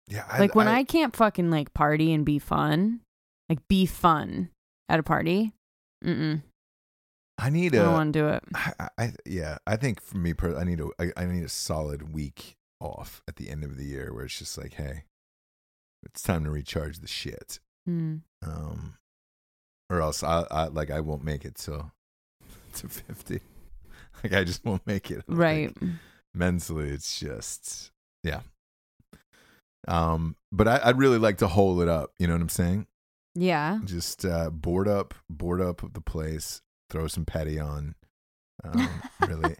[0.09, 0.25] Yeah.
[0.39, 3.01] like when I, can't fucking like party and be fun
[3.49, 4.51] like be fun
[4.89, 5.53] at a party
[6.05, 6.43] mm-mm
[7.43, 10.01] I need i a don't want to do it I, I I- yeah, I think
[10.01, 13.65] for me, I need a I, I need a solid week off at the end
[13.65, 15.05] of the year where it's just like, hey,
[16.05, 18.21] it's time to recharge the shit, mm.
[18.45, 18.97] um,
[19.89, 21.93] or else I, I like I won't make it till
[22.75, 23.41] to fifty.
[24.23, 25.25] Like I just won't make it.
[25.29, 25.77] I right
[26.35, 27.91] mentally, it's just
[28.23, 28.41] yeah.
[29.89, 32.13] Um, but I, I'd really like to hold it up.
[32.19, 32.87] You know what I'm saying?
[33.35, 36.63] yeah Just uh, board up, board up the place,
[36.93, 37.97] throw some petty on.
[38.63, 38.89] Um,
[39.27, 39.57] really,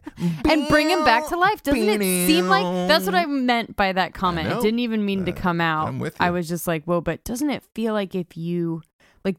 [0.49, 1.61] and bring him back to life.
[1.61, 4.47] Doesn't it seem like that's what I meant by that comment?
[4.49, 5.89] It didn't even mean to Uh, come out.
[5.89, 8.81] I'm with I was just like, whoa, but doesn't it feel like if you
[9.25, 9.35] like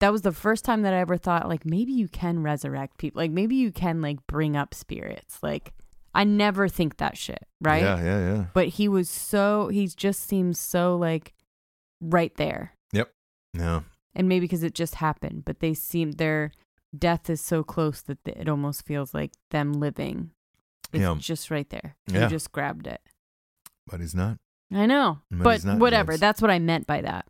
[0.00, 3.20] that was the first time that I ever thought like maybe you can resurrect people.
[3.20, 5.38] Like maybe you can like bring up spirits.
[5.42, 5.74] Like
[6.14, 7.82] I never think that shit, right?
[7.82, 8.44] Yeah, yeah, yeah.
[8.54, 11.34] But he was so he just seems so like
[12.00, 12.72] right there.
[12.94, 13.10] Yep.
[13.52, 13.80] Yeah.
[14.14, 16.52] And maybe because it just happened, but they seem their
[16.96, 20.30] death is so close that it almost feels like them living.
[20.92, 21.16] It's Yeah.
[21.18, 21.96] just right there.
[22.06, 22.24] Yeah.
[22.24, 23.00] You just grabbed it.
[23.86, 24.38] but he's not.
[24.72, 26.12] I know, But but whatever.
[26.12, 26.20] dead.
[26.20, 27.26] That's what I meant by that.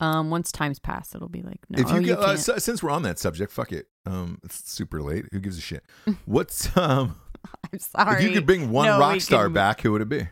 [0.00, 1.80] Um, once time's passed, it'll be like no.
[1.80, 3.88] if you, oh, get, uh, since we're on that subject, fuck it.
[4.06, 5.26] Um, it's super late.
[5.32, 5.84] Who gives a shit?
[6.24, 7.16] What's um?
[7.72, 8.22] I'm sorry.
[8.22, 10.28] If you could bring one No, rock star can- back, who would it be?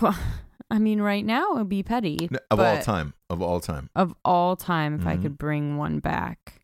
[0.70, 3.90] I mean, right now it would be Petty N- Of all time, of all time.
[3.96, 5.22] Of all time, if I Mhm.
[5.22, 6.57] could bring one back,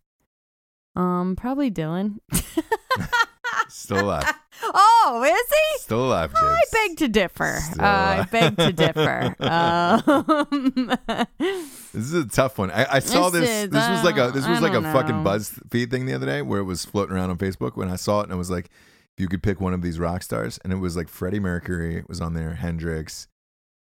[0.97, 2.18] um, probably Dylan.
[3.68, 4.24] Still alive.
[4.62, 5.78] oh, is he?
[5.82, 6.45] Still alive, James.
[6.45, 7.59] I beg to differ.
[7.78, 9.34] Uh, I beg to differ.
[9.45, 10.97] Um,
[11.92, 12.70] This is a tough one.
[12.70, 13.64] I, I saw This this.
[13.64, 15.16] is, This was like a uh, this was like a don't fucking.
[15.24, 17.76] BuzzFeed thing the other day where it was floating around on Facebook.
[17.76, 18.66] When I saw it, and I was like,
[19.16, 22.05] if you could pick one of these rock stars, and it was like Freddie Mercury
[22.09, 23.28] was on there, Hendrix,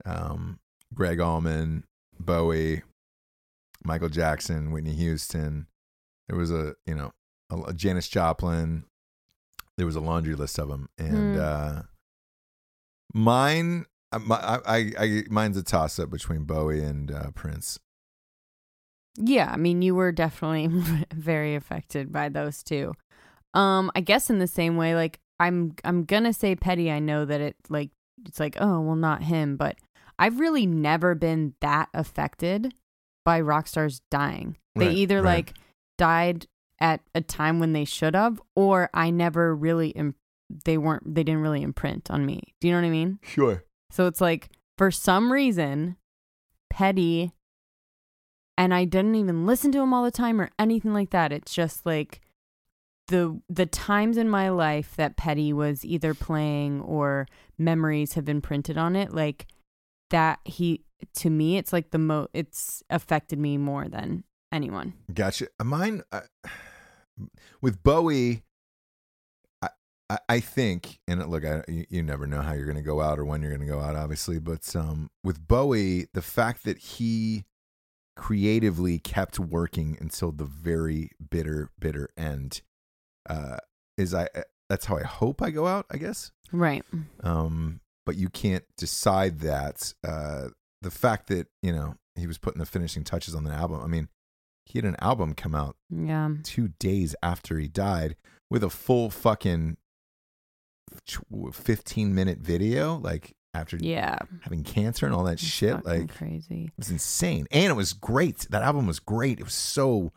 [0.07, 0.59] um,
[0.95, 1.85] Gregg Allman,
[2.19, 2.83] Bowie,
[3.85, 5.67] Michael Jackson, Whitney Houston.
[6.29, 7.13] There was a you know
[7.51, 8.85] a, a Janis Joplin,
[9.77, 11.41] there was a laundry list of them, and Hmm.
[11.41, 11.83] uh,
[13.15, 17.79] mine, uh, my, I, I, I, mine's a toss up between Bowie and uh, Prince.
[19.17, 20.69] Yeah, I mean, you were definitely
[21.15, 22.95] very affected by those two.
[23.55, 26.91] Um, I guess in the same way, like I'm, I'm gonna say Petty.
[26.91, 27.91] I know that it like
[28.27, 29.77] it's like oh well, not him, but
[30.19, 32.75] I've really never been that affected
[33.25, 34.57] by rock stars dying.
[34.77, 35.35] They Right, either right.
[35.47, 35.55] like
[35.99, 36.47] died
[36.81, 40.15] at a time when they should have, or I never really, Im-
[40.65, 42.55] they weren't, they didn't really imprint on me.
[42.61, 43.19] Do you know what I mean?
[43.23, 43.65] Sure.
[43.91, 45.97] So it's like for some reason,
[46.71, 47.33] Petty,
[48.57, 51.33] and I didn't even listen to him all the time or anything like that.
[51.33, 52.21] It's just like
[53.09, 57.27] the the times in my life that Petty was either playing or
[57.57, 59.47] memories have been printed on it, like
[60.11, 60.85] that he
[61.15, 64.95] to me it's like the mo it's affected me more than anyone.
[65.13, 65.49] Gotcha.
[65.63, 66.21] Mine uh,
[67.61, 68.43] with Bowie,
[69.63, 69.69] I,
[70.11, 73.01] I, I think, and look, I, you, you never know how you're going to go
[73.01, 74.39] out or when you're going to go out, obviously.
[74.39, 77.45] But um, with Bowie, the fact that he
[78.17, 82.63] creatively kept working until the very bitter, bitter end
[83.29, 83.59] uh,
[83.97, 84.29] is I.
[84.69, 85.87] That's how I hope I go out.
[85.91, 86.31] I guess.
[86.53, 86.85] Right.
[87.23, 89.95] Um, but you can't decide that.
[90.07, 90.49] Uh,
[90.83, 93.81] the fact that you know he was putting the finishing touches on the album.
[93.83, 94.09] I mean,
[94.69, 96.31] he had an album come out Yeah.
[96.43, 98.17] two days after he died
[98.51, 99.77] with a full fucking
[101.53, 104.19] 15 minute video, like after Yeah.
[104.43, 105.85] having cancer and all that It's shit.
[105.85, 107.47] like crazy it was insane.
[107.51, 108.47] And it was great.
[108.51, 109.39] That album was great.
[109.41, 110.13] It was so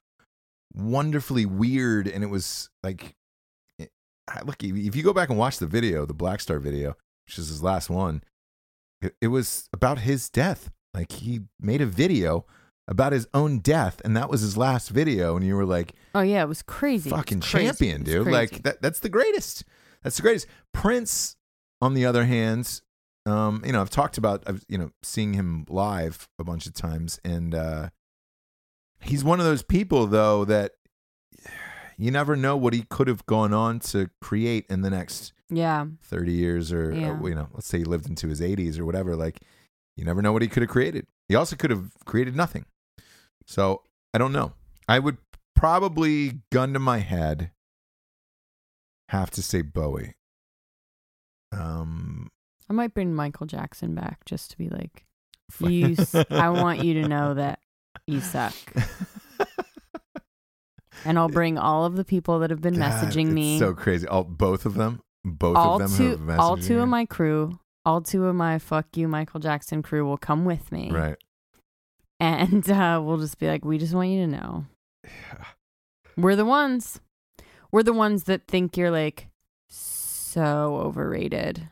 [0.73, 2.07] wonderfully weird.
[2.07, 3.15] And it was like,
[3.79, 3.91] it,
[4.45, 6.95] look, if you go back and watch the video, the Blackstar video,
[7.25, 8.23] which is his last one,
[9.01, 10.71] it, it was about his death.
[10.93, 12.45] Like, he made a video
[12.91, 15.35] about his own death, and that was his last video.
[15.35, 17.09] And you were like, Oh yeah, it was crazy.
[17.09, 17.65] It was fucking crazy.
[17.67, 18.27] champion, dude.
[18.27, 19.63] Like that that's the greatest.
[20.03, 20.45] That's the greatest.
[20.73, 21.35] Prince,
[21.81, 22.81] on the other hand,
[23.25, 26.73] um, you know, I've talked about I've you know, seeing him live a bunch of
[26.73, 27.89] times, and uh
[28.99, 30.73] he's one of those people though that
[31.97, 35.85] you never know what he could have gone on to create in the next Yeah.
[36.03, 37.11] 30 years or, Yeah.
[37.19, 39.39] uh, you know let's say he lived into his 80s or whatever like
[39.97, 42.65] you never know what he could have created he also could have created nothing
[43.51, 43.81] so
[44.13, 44.53] i don't know
[44.87, 45.17] i would
[45.55, 47.51] probably gun to my head
[49.09, 50.15] have to say bowie
[51.51, 52.29] um
[52.69, 55.03] I might bring Michael Jackson back just to be like,
[55.59, 55.87] you.
[55.99, 57.59] s- I want you to know that
[58.07, 58.53] you suck,
[61.05, 63.59] and I'll bring all of the people that have been God, messaging it's me.
[63.59, 66.81] so crazy all both of them both all of them two, have all two you.
[66.81, 70.71] of my crew, all two of my fuck you Michael Jackson crew will come with
[70.71, 71.17] me, right
[72.21, 74.65] and uh, we'll just be like, we just want you to know
[76.17, 76.99] we're the ones,
[77.71, 79.27] we're the ones that think you're like
[79.69, 81.67] so overrated.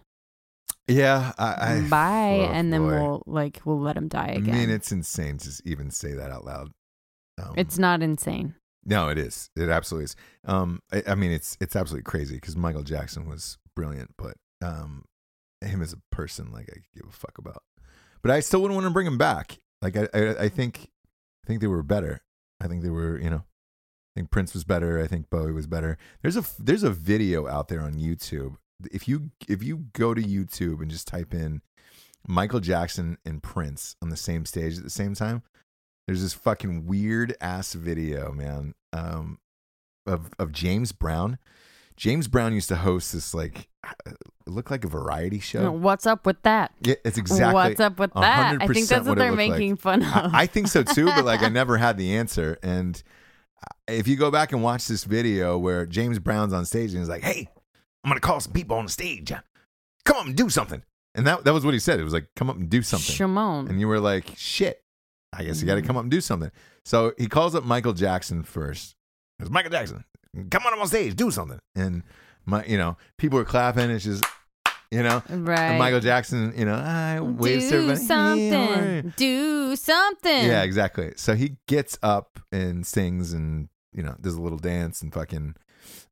[0.87, 4.53] yeah i, I Bye, oh, and then we'll like we'll let him die again.
[4.55, 6.71] i mean it's insane to even say that out loud
[7.39, 8.55] um, it's not insane.
[8.85, 9.49] No, it is.
[9.55, 10.15] It absolutely is.
[10.45, 15.05] Um, I, I mean, it's it's absolutely crazy because Michael Jackson was brilliant, but um,
[15.61, 17.61] him as a person, like I give a fuck about.
[18.21, 19.59] But I still wouldn't want to bring him back.
[19.81, 20.89] Like I, I, I think,
[21.43, 22.21] I think they were better.
[22.61, 23.43] I think they were, you know,
[24.15, 25.01] I think Prince was better.
[25.01, 25.97] I think Bowie was better.
[26.21, 28.57] There's a there's a video out there on YouTube.
[28.91, 31.61] If you if you go to YouTube and just type in
[32.27, 35.43] Michael Jackson and Prince on the same stage at the same time,
[36.07, 39.39] there's this fucking weird ass video, man, um,
[40.05, 41.37] of of James Brown.
[41.99, 45.69] James Brown used to host this like uh, it looked like a variety show.
[45.69, 46.71] What's up with that?
[46.81, 47.53] Yeah, it's exactly.
[47.53, 48.61] What's up with that?
[48.61, 49.51] I think that's what, what they're looked like.
[49.51, 50.07] making fun of.
[50.07, 52.57] I, I think so too, but like I never had the answer.
[52.63, 53.03] And
[53.61, 56.99] uh, if you go back and watch this video where James Brown's on stage and
[56.99, 57.49] he's like, "Hey,
[58.05, 59.33] I'm gonna call some people on the stage.
[60.05, 60.81] Come up and do something."
[61.15, 61.99] And that that was what he said.
[61.99, 63.67] It was like, "Come up and do something." Shimon.
[63.67, 64.81] And you were like, shit,
[65.33, 66.51] I guess you got to come up and do something.
[66.85, 68.95] So he calls up Michael Jackson first.
[69.41, 70.05] It's Michael Jackson.
[70.51, 71.59] Come on up on stage, do something.
[71.75, 72.03] And
[72.45, 73.89] my, you know, people are clapping.
[73.89, 74.23] It's just,
[74.91, 75.59] you know, right.
[75.59, 78.51] and Michael Jackson, you know, I waves do something.
[78.51, 80.45] "Yeah, right." Do something.
[80.45, 81.13] Yeah, exactly.
[81.15, 85.55] So he gets up and sings and you know does a little dance and fucking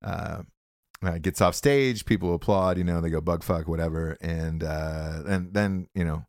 [0.03, 0.43] uh,
[1.03, 2.05] uh, gets off stage.
[2.05, 2.77] People applaud.
[2.77, 4.17] You know, they go bug fuck whatever.
[4.21, 6.25] And uh, and then you know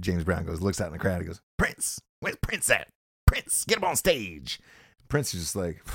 [0.00, 1.20] James Brown goes looks out in the crowd.
[1.20, 2.88] He goes Prince, where's Prince at?
[3.26, 4.60] Prince, get him on stage.
[5.08, 5.84] Prince is just like.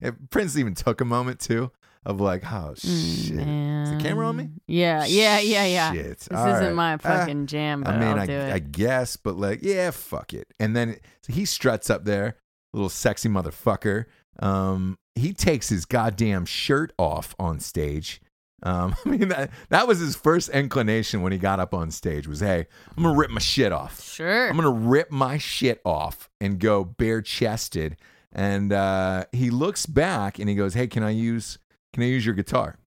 [0.00, 1.70] Yeah, Prince even took a moment too
[2.04, 3.82] of like, oh Mm, shit, man.
[3.84, 4.50] is the camera on me?
[4.68, 5.92] Yeah, yeah, yeah, yeah.
[5.92, 6.18] Shit.
[6.20, 6.74] This All isn't right.
[6.74, 8.52] my Ah, fucking jam, but I mean, will I, it.
[8.54, 10.52] I guess, but like, yeah, fuck it.
[10.60, 12.36] And then so he struts up there
[12.72, 14.04] little sexy motherfucker.
[14.40, 18.20] Um, he takes his goddamn shirt off on stage.
[18.62, 22.28] Um, I mean that that was his first inclination when he got up on stage
[22.28, 22.66] was, "Hey,
[22.96, 24.02] I'm gonna rip my shit off.
[24.02, 24.48] Sure.
[24.48, 27.96] I'm gonna rip my shit off and go bare chested."
[28.32, 31.58] And uh, he looks back and he goes, "Hey, can I use
[31.92, 32.78] can I use your guitar?"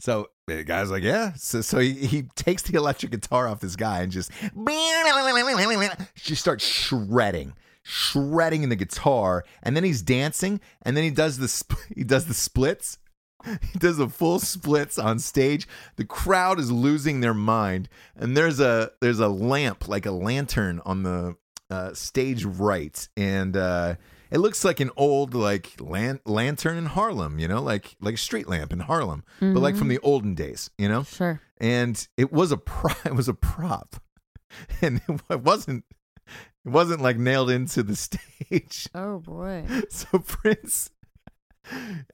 [0.00, 3.76] So the guy's like, "Yeah." So so he, he takes the electric guitar off this
[3.76, 4.30] guy and just
[6.14, 11.38] just starts shredding, shredding in the guitar, and then he's dancing, and then he does
[11.38, 12.98] the sp- he does the splits.
[13.44, 15.68] He does the full splits on stage.
[15.94, 20.80] The crowd is losing their mind, and there's a there's a lamp like a lantern
[20.84, 21.36] on the
[21.70, 23.94] uh, stage right, and uh,
[24.30, 28.18] it looks like an old like lan- lantern in Harlem, you know, like like a
[28.18, 29.96] street lamp in Harlem, but like from mm-hmm.
[29.96, 31.40] the olden days, you know Sure.
[31.58, 33.96] and it was a pro- it was a prop,
[34.82, 35.00] and
[35.30, 35.84] it wasn't
[36.64, 37.96] it wasn't like nailed into the
[38.50, 38.88] stage.
[38.94, 39.64] Oh boy.
[39.90, 40.90] So Prince,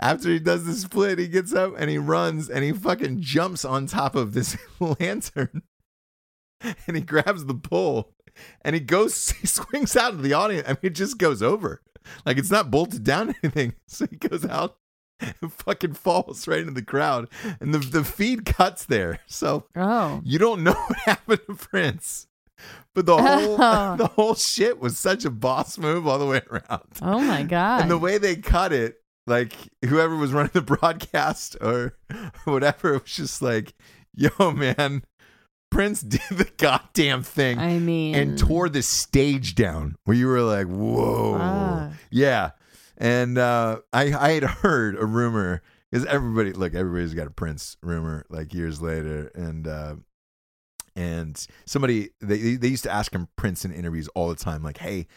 [0.01, 3.65] after he does the split, he gets up and he runs and he fucking jumps
[3.65, 5.62] on top of this lantern,
[6.61, 8.14] and he grabs the pole
[8.62, 10.66] and he goes he swings out of the audience.
[10.68, 11.80] I mean, it just goes over
[12.26, 13.74] like it's not bolted down or anything.
[13.87, 14.76] So he goes out.
[15.20, 17.28] And fucking falls right into the crowd,
[17.61, 19.20] and the the feed cuts there.
[19.26, 20.20] So Oh.
[20.24, 22.26] you don't know what happened to Prince,
[22.97, 23.97] but the whole Oh.
[23.97, 26.82] the whole shit was such a boss move all the way around.
[27.01, 27.82] Oh my god.
[27.82, 29.55] And the way they cut it, like
[29.85, 31.97] whoever was running the broadcast or
[32.45, 33.72] whatever, it was just like,
[34.16, 35.05] yo, man,
[35.75, 40.41] Prince did the goddamn thing I mean and tore the stage down where you were
[40.41, 41.39] like, whoa.
[41.39, 41.99] Fuck.
[42.11, 42.51] Yeah.
[42.97, 47.77] And uh, I, I had heard a rumor because everybody, look, everybody's got a Prince
[47.83, 49.33] rumor like years later.
[49.35, 49.97] And, uh,
[50.95, 54.79] and somebody, they, they used to ask him Prince in interviews all the time, like,
[54.79, 55.09] hey,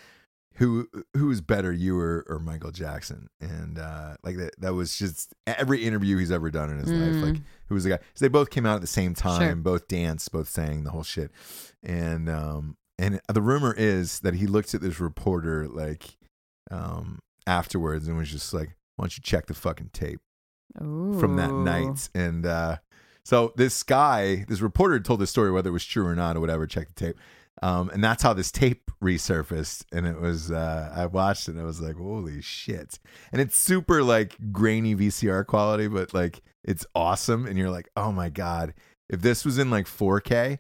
[0.58, 3.30] who who is better, you or, or Michael Jackson?
[3.42, 7.24] And uh, like that, that was just every interview he's ever done in his life.
[7.24, 8.00] Like, who was the guy?
[8.16, 9.56] So they both came out at the same time, Sure.
[9.56, 11.32] both danced, both sang the whole shit.
[11.84, 16.18] And um, and the rumor is that he looked at this reporter like
[16.72, 20.20] um afterwards and was just like, "Why don't you check the fucking tape
[20.78, 22.78] from that night?" And uh,
[23.24, 26.40] so this guy, this reporter, told this story whether it was true or not or
[26.40, 26.66] whatever.
[26.66, 27.18] Check the tape.
[27.64, 29.86] Um, and that's how this tape resurfaced.
[29.92, 33.00] And it was, uh, I watched it and I was like, holy shit.
[33.32, 37.46] And it's super like grainy VCR quality, but like it's awesome.
[37.46, 38.74] And you're like, oh my God,
[39.10, 40.60] if this was in like 4K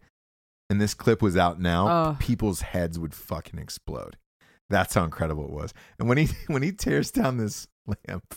[0.69, 2.17] and this clip was out now, Oh.
[2.19, 4.17] people's heads would fucking explode.
[4.69, 5.73] That's how incredible it was.
[5.99, 8.35] And when he, when he tears down this lamp,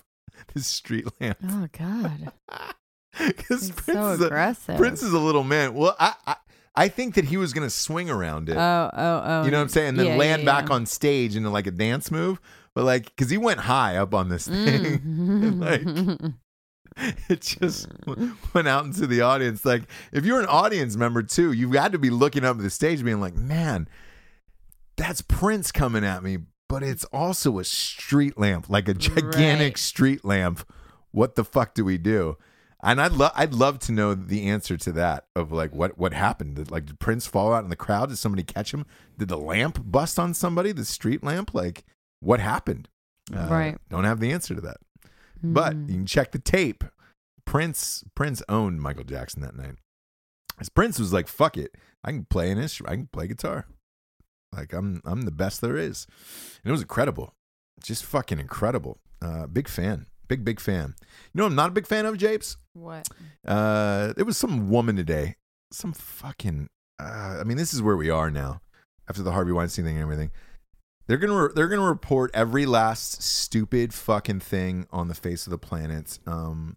[0.55, 2.33] this street lamp, Oh god.
[3.27, 4.29] because Prince, so is a.
[4.77, 5.75] Prince is a little man.
[5.75, 6.37] Well, I, I,
[6.75, 8.57] I think that he was going to swing around it.
[8.57, 9.45] Oh, oh, oh.
[9.45, 9.89] You know what I'm saying?
[9.91, 10.75] And then Yeah, land yeah, back yeah.
[10.77, 12.41] on stage into like a dance move.
[12.75, 14.99] But like, because he went high up on this thing.
[15.01, 15.61] Mm.
[16.97, 17.89] like, it just
[18.55, 19.65] went out into the audience.
[19.65, 22.71] Like, if you're an audience member too, you've got to be looking up at the
[22.71, 23.89] stage being like, man,
[24.97, 26.39] that's Prince coming at me.
[26.69, 29.79] But it's also a street lamp, like a gigantic Right.
[29.79, 30.65] street lamp.
[31.11, 32.37] What the fuck do we do?
[32.83, 36.15] And I'd love, I'd love to know the answer to that of like what what
[36.15, 36.57] happened.
[36.57, 38.09] Did, like, did Prince fall out in the crowd?
[38.09, 38.87] Did somebody catch him?
[39.19, 40.73] Did the lamp bust on somebody?
[40.73, 41.53] The street lamp?
[41.55, 41.85] Like,
[42.21, 42.89] what happened?
[43.35, 43.79] Uh, Right.
[43.91, 44.79] Don't have the answer to that.
[45.43, 45.89] But Mm.
[45.89, 46.85] you can check the tape.
[47.45, 49.77] Prince Prince owned Michael Jackson that night.
[50.59, 52.93] As Prince was like, "Fuck it, I can play an instrument.
[52.93, 53.67] I can play guitar.
[54.53, 56.07] Like I'm I'm the best there is."
[56.65, 57.35] And it was incredible,
[57.83, 59.01] just fucking incredible.
[59.23, 60.95] Uh, big fan, big big fan.
[61.35, 62.57] You know, I'm not a big fan of Japes.
[62.73, 63.09] what?
[63.47, 65.37] Uh, there was some woman today,
[65.73, 66.69] some fucking.
[66.99, 68.61] Uh, I mean, this is where we are now
[69.09, 70.31] after the Harvey Weinstein thing and everything.
[71.07, 75.51] They're gonna re- they're gonna report every last stupid fucking thing on the face of
[75.51, 76.21] the planet.
[76.27, 76.77] Um,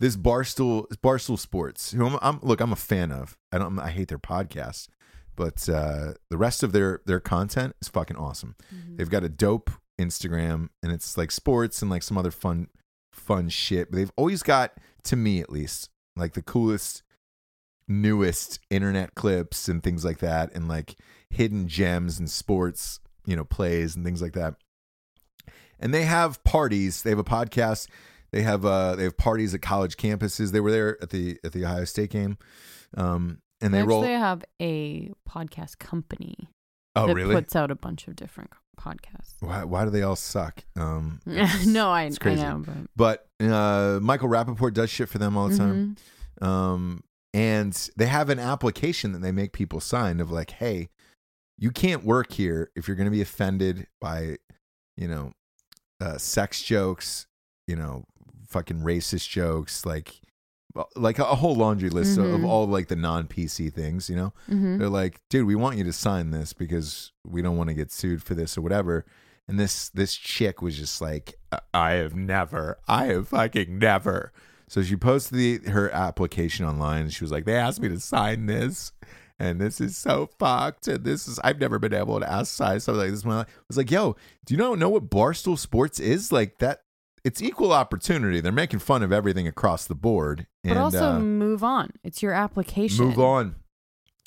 [0.00, 3.38] this barstool barstool sports, who I'm, I'm look, I'm a fan of.
[3.52, 4.88] I don't I hate their podcast,
[5.36, 8.56] but uh, the rest of their their content is fucking awesome.
[8.96, 9.70] They've got a dope
[10.00, 12.68] Instagram, and it's like sports and like some other fun
[13.12, 13.90] fun shit.
[13.90, 14.72] But they've always got,
[15.04, 17.02] to me at least, like the coolest,
[17.88, 20.96] newest internet clips and things like that, and like
[21.28, 24.54] hidden gems and sports, you know, plays and things like that.
[25.78, 27.02] And they have parties.
[27.02, 27.88] They have a podcast.
[28.32, 30.52] They have uh they have parties at college campuses.
[30.52, 32.38] They were there at the at the Ohio State game.
[32.96, 36.48] Um and they They roll actually have a podcast company
[36.96, 37.34] Oh that really?
[37.34, 39.34] puts out a bunch of different podcasts.
[39.40, 40.64] why why do they all suck?
[40.76, 41.20] Um
[41.66, 42.64] no, I, it's I know,
[42.96, 45.96] but But uh Michael Rapaport does shit for them all the time.
[46.40, 46.46] Mhm.
[46.46, 50.88] Um, and they have an application that they make people sign of like, hey,
[51.58, 54.38] you can't work here if you're going to be offended by,
[54.96, 55.32] you know,
[56.00, 57.26] uh, sex jokes,
[57.68, 58.04] you know,
[58.48, 60.20] fucking racist jokes, like
[60.96, 64.32] like a, whole laundry list of, of all like the non PC things, you know.
[64.48, 64.78] Mm-hmm.
[64.78, 67.90] They're like, dude, we want you to sign this because we don't want to get
[67.90, 69.04] sued for this or whatever.
[69.48, 71.34] And this this chick was just like,
[71.74, 74.32] "I- have never, I have fucking never.
[74.68, 77.02] So she posted the, her application online.
[77.02, 78.92] And she was like, they asked me to sign this,
[79.40, 80.86] and this is so fucked.
[80.86, 83.24] And this is I've never been able to ask sign something like this.
[83.24, 84.14] in my life." I was like, yo,
[84.46, 86.30] do you not know what Barstool Sports is?
[86.30, 86.82] Like that,
[87.24, 88.40] it's equal opportunity.
[88.40, 90.46] They're making fun of everything across the board.
[90.62, 91.90] But and, also uh, move on.
[92.02, 93.04] It's your application.
[93.04, 93.56] move on.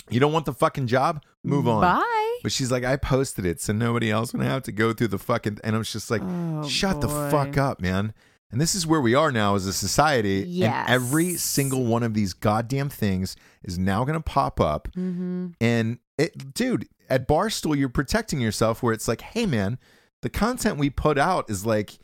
[0.10, 1.24] You don't want the fucking job?
[1.44, 1.82] Move on.
[1.82, 2.39] Bye.
[2.44, 5.18] But she's like, I posted it, so nobody else gonna have to go through the
[5.18, 5.60] fucking.
[5.64, 8.14] And I was just like, Oh, shut the fuck up, man.
[8.52, 10.46] And this is where we are now as a society.
[10.48, 10.86] Yes.
[10.88, 14.89] And every single one of these goddamn things is now gonna pop up.
[14.96, 15.48] Mm-hmm.
[15.60, 18.84] And it, dude, at Barstool, you're protecting yourself.
[18.84, 19.80] Where it's like, hey, man,
[20.22, 21.98] the content we put out is like,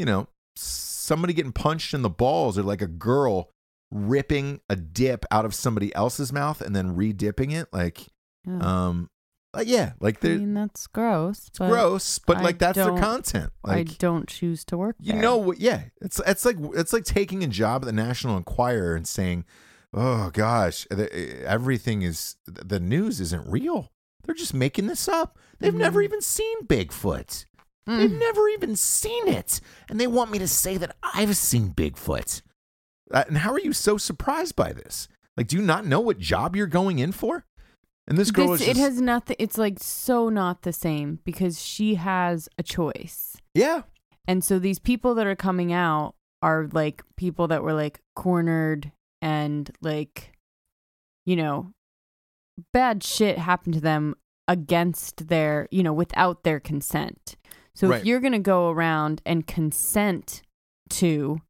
[0.00, 0.26] you know,
[0.56, 3.50] somebody getting punched in the balls, or like a girl
[3.90, 7.68] ripping a dip out of somebody else's mouth and then re-dipping it.
[7.70, 8.06] Like,
[8.48, 9.10] um,
[9.52, 11.48] like yeah, like I they're mean, that's gross.
[11.48, 13.52] it's but gross, but I like that's their don't- content.
[13.62, 15.20] I don't choose to work you there.
[15.20, 15.60] know what?
[15.60, 19.44] Yeah, it's it's like it's like taking a job at the National Enquirer and saying,
[19.92, 23.92] "Oh gosh, the, eh, everything is the news isn't real.
[24.24, 25.38] They're just making this up.
[25.58, 26.04] They've never mm.
[26.04, 27.44] even seen Bigfoot.
[27.86, 32.42] They've never even seen it, and they want me to say that I've seen Bigfoot.
[33.12, 35.08] Uh, and how are you so surprised by this?
[35.36, 37.46] Like, do you not know what job you're going in for?
[38.06, 39.36] And this girl This, is it has nothing.
[39.38, 43.82] It's like so not the same because she has a choice, yeah,
[44.26, 48.92] and so these people that are coming out are like people that were like cornered
[49.20, 50.32] and like,
[51.26, 51.72] you know,
[52.72, 54.14] bad shit happened to them
[54.48, 57.36] against their, you know, without their consent.
[57.80, 58.00] So Right.
[58.00, 60.42] if you're gonna go around and consent
[60.90, 61.40] to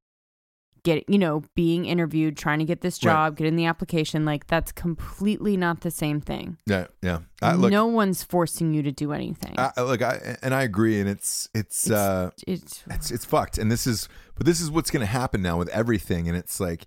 [0.83, 4.47] get, you know, being interviewed, trying to get this job, get in the application, like
[4.47, 6.57] that's completely not the same thing.
[6.67, 7.19] yeah, yeah.
[7.43, 9.55] I, look, no one's forcing you to do anything.
[9.59, 13.25] I, I- look, I, and I agree, and it's it's, It's- uh, it's it's it's
[13.27, 13.59] fucked.
[13.59, 16.29] And this is, but this is what's going to happen now with everything.
[16.29, 16.85] And it's like,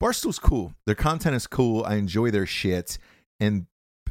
[0.00, 0.72] Barstool's cool.
[0.86, 1.84] Their content is cool.
[1.84, 2.98] I enjoy their shit,
[3.38, 3.66] and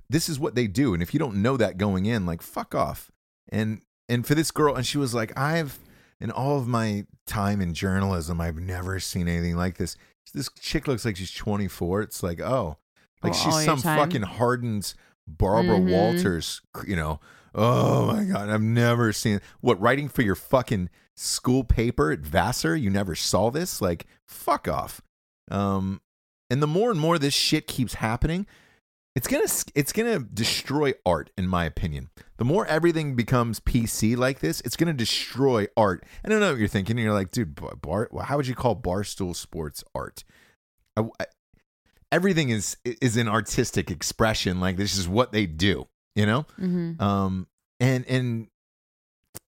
[0.10, 0.94] this is what they do.
[0.94, 3.12] And if you don't know that going in, like fuck off.
[3.52, 5.80] And and for this girl, and she was like, I've
[6.20, 9.96] in all of my time in journalism, I've never seen anything like this.
[10.34, 12.02] This chick looks like she's 24.
[12.02, 12.78] It's like, oh,
[13.24, 14.94] like Well, she's some fucking hardened
[15.28, 15.92] Barbara Mhm.
[15.92, 17.20] Walters, you know.
[17.56, 22.76] Oh my god, I've never seen what writing for your fucking school paper at Vassar.
[22.76, 23.82] You never saw this?
[23.82, 25.02] Like, fuck off.
[25.50, 26.02] Um,
[26.50, 28.46] and the more and more this shit keeps happening,
[29.16, 32.10] it's gonna it's gonna destroy art, in my opinion.
[32.38, 36.06] The more everything becomes PC like this, it's gonna destroy art.
[36.24, 36.98] I don't know what you're thinking.
[36.98, 40.24] You're like, dude, bar, how would you call barstool sports art?
[40.96, 41.26] I, I,
[42.12, 44.60] everything is is an artistic expression.
[44.60, 45.88] Like this is what they do.
[46.16, 46.46] You know.
[46.60, 47.00] mhm.
[47.02, 47.48] Um,
[47.80, 48.48] and and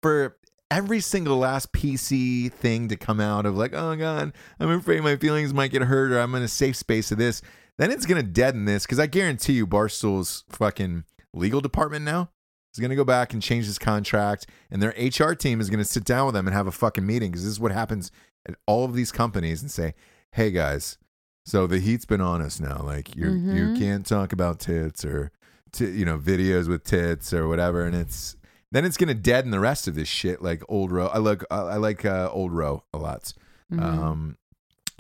[0.01, 0.37] for
[0.69, 5.17] every single last PC thing to come out of like, oh god, I'm afraid my
[5.17, 7.41] feelings might get hurt, or I'm in a safe space of this,
[7.77, 11.03] then it's gonna deaden this because I guarantee you, Barstool's fucking
[11.33, 12.29] legal department now
[12.73, 16.03] is gonna go back and change this contract, and their HR team is gonna sit
[16.03, 18.11] down with them and have a fucking meeting because this is what happens
[18.47, 19.93] at all of these companies and say,
[20.33, 20.97] hey guys.
[21.45, 22.81] So the heat's been on us now.
[22.83, 23.77] Like you, you Mhm.
[23.79, 25.31] can't talk about tits or
[25.71, 28.35] t- you know videos with tits or whatever and it's
[28.71, 31.55] then it's gonna deaden the rest of this shit like old row i like i
[31.61, 33.33] I like uh, old row a lot
[33.73, 33.81] Mhm.
[33.81, 34.37] um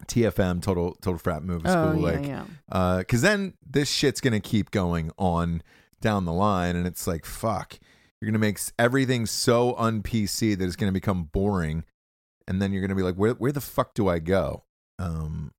[0.07, 2.43] tfm total total frat move oh school yeah, like yeah.
[2.71, 5.61] uh because then this shit's gonna keep going on
[6.01, 7.79] down the line and it's like fuck
[8.19, 11.83] you're gonna make everything so un-pc that it's gonna become boring
[12.47, 14.63] and then you're gonna be like where, where the fuck do i go
[14.99, 15.51] um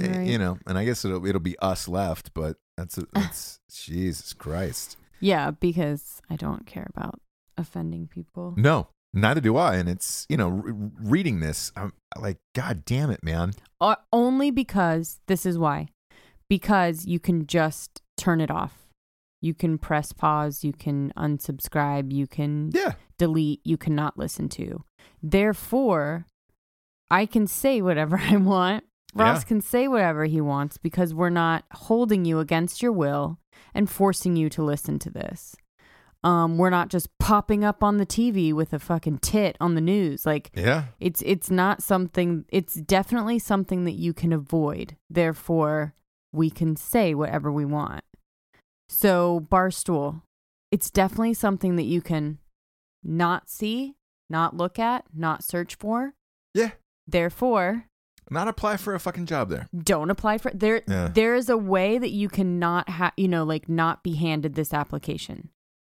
[0.00, 0.26] eh, Right.
[0.26, 4.96] you know and i guess it'll, it'll be us left but that's that's jesus christ
[5.20, 7.20] Yeah, because I don't care about
[7.56, 8.54] offending people.
[8.56, 9.76] No, neither do I.
[9.76, 13.52] And it's you know, re- reading this, I'm like, God damn it, man.
[13.80, 15.88] Uh, only because this is why.
[16.48, 18.78] Because you can just turn it off.
[19.40, 24.84] You can press pause, you can unsubscribe, you can Yeah, delete, you cannot listen to.
[25.20, 26.26] Therefore,
[27.10, 28.84] I can say whatever I want.
[29.14, 29.48] Ross Yeah.
[29.48, 33.38] can say whatever he wants because we're not holding you against your will
[33.74, 35.56] and forcing you to listen to this.
[36.24, 39.80] Um, we're not just popping up on the TV with a fucking tit on the
[39.80, 40.24] news.
[40.24, 44.96] Like yeah, it's it's not something it's definitely something that you can avoid.
[45.10, 45.94] Therefore,
[46.32, 48.04] we can say whatever we want.
[48.88, 50.22] So, Barstool,
[50.70, 52.38] it's definitely something that you can
[53.02, 53.94] not see
[54.30, 56.14] not look at, not search for.
[56.54, 56.70] Yeah.
[57.06, 57.86] Therefore,
[58.30, 59.68] Not apply for a fucking job there.
[59.76, 61.08] don't apply for there Yeah.
[61.08, 64.72] there is a way that you cannot have you know like not be handed this
[64.72, 65.48] application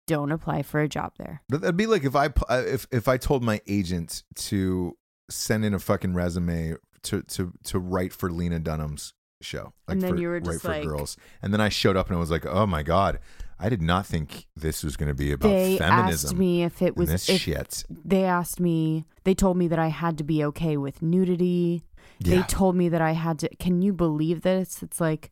[0.06, 3.16] don't apply for a job there That'd be like if I uh, if if I
[3.16, 4.96] told my agent to
[5.30, 10.02] send in a fucking resume to to to write for Lena Dunham's show, like And
[10.02, 12.20] then for, you were just for like- girls, and then I showed up and I
[12.20, 13.18] was like, oh my god,
[13.58, 16.28] I did not think this was going to be about they feminism.
[16.28, 17.84] asked me if it was this if shit.
[17.90, 21.82] they asked me they told me that i had to be okay with nudity
[22.20, 25.30] they told me that i had to can you believe this it's like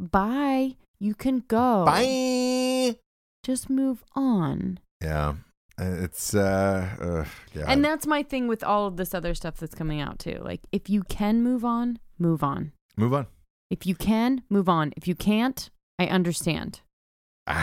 [0.00, 2.96] bye you can go Bye.
[3.44, 5.34] Just move on Yeah,
[5.80, 7.24] Uh, it's uh, uh
[7.54, 10.40] yeah, and that's my thing with all of this other stuff that's coming out too
[10.42, 13.26] like if you can move on move on move on.
[13.70, 14.92] If you can, move on.
[14.96, 16.80] If you can't, I understand.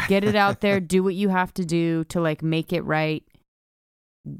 [0.07, 3.23] Get it out there, do what you have to do to like make it right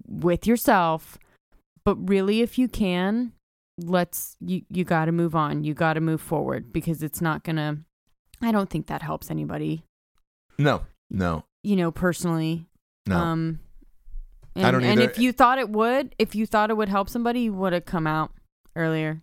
[0.08, 1.18] with yourself.
[1.84, 3.34] But really if you can,
[3.78, 5.64] let's you you got to move on.
[5.64, 7.78] You got to move forward because it's not going to
[8.42, 9.84] I don't think that helps anybody,
[10.58, 10.82] no,
[11.12, 12.66] no, you know, personally.
[13.06, 13.18] no.
[13.18, 13.60] Um
[14.56, 17.08] and, I don't and if you thought it would, if you thought it would help
[17.08, 18.32] somebody, you would have come out
[18.76, 19.22] earlier.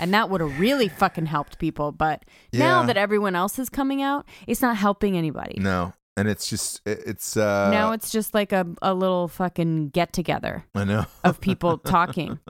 [0.00, 1.92] And that would have really fucking helped people.
[1.92, 5.58] But now that everyone else is coming out, it's not helping anybody.
[5.60, 10.12] no, and it's just it's uh now it's just like a, a little fucking get
[10.12, 12.38] together I know of people talking.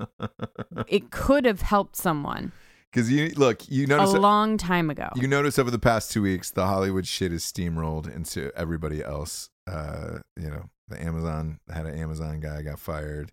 [0.88, 2.52] It could have helped someone
[2.94, 5.08] because you look you notice a long time ago.
[5.16, 9.50] You notice over the past two weeks, the Hollywood shit is steamrolled into everybody else.
[9.66, 13.32] Uh, you know, the Amazon had an Amazon guy got fired.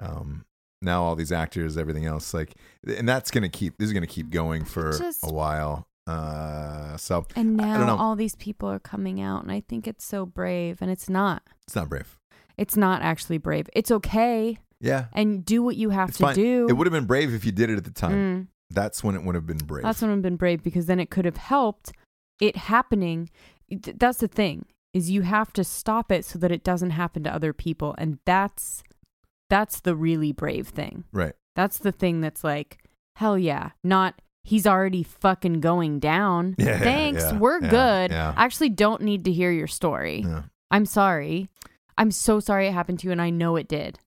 [0.00, 0.44] Um,
[0.82, 2.52] now all these actors, everything else, like,
[2.86, 3.78] and that's gonna keep.
[3.78, 5.86] This is gonna keep going for Just- a while.
[6.06, 7.96] Uh, so and I don't now know.
[7.96, 11.42] all these people are coming out, and I think it's so brave, and it's not.
[11.66, 12.18] it's not brave.
[12.56, 13.68] It's not actually brave.
[13.74, 16.34] It's okay, Yeah, and do what you have it's to fine.
[16.34, 16.66] do.
[16.68, 18.12] It would have been brave if you did it at the time.
[18.12, 18.46] Mm.
[18.70, 19.84] That's when it would have been brave.
[19.84, 21.92] That's when it would have been brave because then it could have helped
[22.40, 23.30] it happening.
[23.70, 27.34] That's the thing is you have to stop it so that it doesn't happen to
[27.34, 28.82] other people, and that's
[29.50, 31.04] that's the really brave thing.
[31.12, 31.34] right.
[31.56, 32.78] That's the thing that's like
[33.16, 36.54] hell yeah, not he's already fucking going down.
[36.58, 38.12] Yeah, Thanks, yeah, we're yeah, good.
[38.12, 40.24] I actually don't need to hear your story.
[40.70, 41.48] I'm sorry.
[41.96, 43.98] I'm so sorry it happened to you, and I know it did.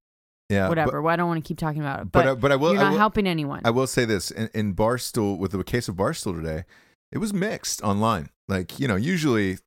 [0.51, 0.69] Yeah.
[0.69, 1.01] Whatever.
[1.01, 2.55] well, I don't want to keep talking about it, But but, but, I, but I
[2.57, 2.73] will.
[2.73, 3.61] you're I not will- helping anyone.
[3.65, 6.65] I will say this in, in Barstool with the case of Barstool today,
[7.11, 8.29] it was mixed online.
[8.47, 9.57] Like, you know, usually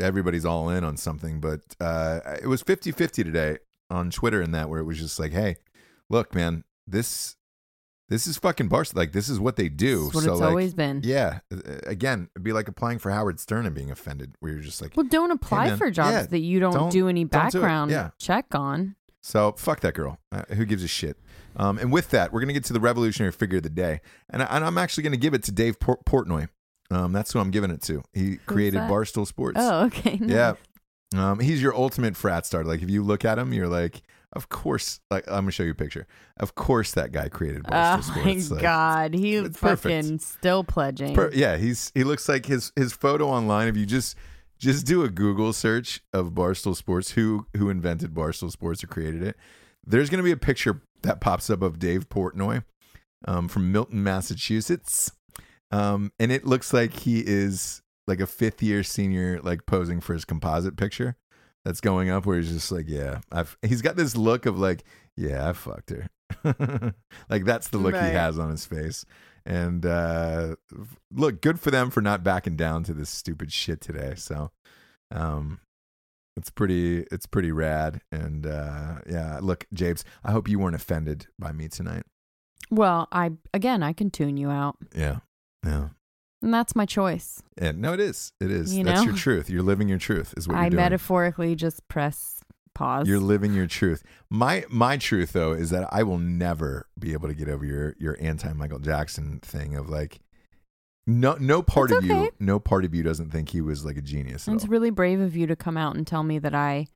[0.00, 3.58] everybody's all in on something, but uh, it was 50 50 today
[3.90, 5.56] on Twitter and that, where it was just like, hey,
[6.10, 7.36] look, man, this.
[8.08, 8.96] This is fucking Barstool.
[8.96, 10.10] Like this is what they do.
[10.12, 11.00] What so it's like, always been.
[11.02, 11.38] Yeah.
[11.50, 11.56] uh,
[11.86, 14.94] Again, it'd be like applying for Howard Stern and being offended, where you're just like,
[14.98, 17.60] Well, don't apply man, for jobs yeah, that you don't, don't- do any don't do
[17.60, 18.10] background Yeah.
[18.18, 18.96] check on.
[19.22, 20.18] So fuck that girl.
[20.30, 21.16] Uh, who gives a shit?
[21.56, 24.00] Um, and with that, we're gonna get to the revolutionary figure of the day,
[24.30, 26.48] and, I, and I'm actually gonna give it to Dave Port- Portnoy.
[26.90, 28.02] Um, that's who I'm giving it to.
[28.12, 28.80] He created?
[28.80, 29.58] Barstool Sports.
[29.60, 30.18] Oh, okay.
[30.22, 30.54] yeah.
[31.14, 32.64] Um, he's your ultimate frat star.
[32.64, 34.02] Like if you look at him, you're like,
[34.32, 35.00] of course.
[35.10, 36.06] Like I'm gonna show you a picture.
[36.38, 38.50] Of course, that guy created Barstool Oh Sports.
[38.50, 39.76] my Like, god, he it's fucking
[40.08, 40.22] perfect.
[40.22, 41.14] still pledging.
[41.14, 43.68] Per- yeah, he's he looks like his his photo online.
[43.68, 44.16] If you just
[44.62, 49.22] just do a Google search of Barstool Sports, who who invented Barstool Sports or created
[49.22, 49.36] it,
[49.84, 52.62] there's going to be a picture that pops up of Dave Portnoy
[53.26, 55.10] um, from Milton, Massachusetts,
[55.72, 60.14] um, and it looks like he is like a fifth year senior, like posing for
[60.14, 61.16] his composite picture
[61.64, 63.56] that's going up, where he's just like, yeah, I've.
[63.62, 64.84] He's got this look of like,
[65.16, 66.06] yeah, I fucked her.
[67.28, 68.10] like that's the look Right.
[68.10, 69.04] he has on his face.
[69.44, 70.56] And uh,
[71.12, 74.14] look, good for them for not backing down to this stupid shit today.
[74.16, 74.50] So,
[75.10, 75.60] um,
[76.36, 78.00] it's pretty, it's pretty rad.
[78.10, 82.04] And uh, yeah, look, Jabes, I hope you weren't offended by me tonight.
[82.70, 85.18] Well, I again, I can tune you out, Yeah,
[85.66, 85.88] yeah,
[86.40, 87.42] and that's my choice.
[87.58, 88.74] and no, it is, it is.
[88.74, 89.08] You That's know?
[89.08, 89.50] your truth.
[89.50, 90.32] You're living your truth.
[90.38, 90.82] Is what I you're doing.
[90.82, 92.40] metaphorically just press
[92.74, 93.06] pause.
[93.08, 94.02] You're living your truth.
[94.30, 97.94] My my truth though is that I will never be able to get over your
[97.98, 100.20] your anti Michael Jackson thing of like
[101.06, 103.96] no no part It's of you no part of you doesn't think he was like
[103.96, 104.70] a genius it's all.
[104.70, 106.86] really brave of you to come out and tell me that I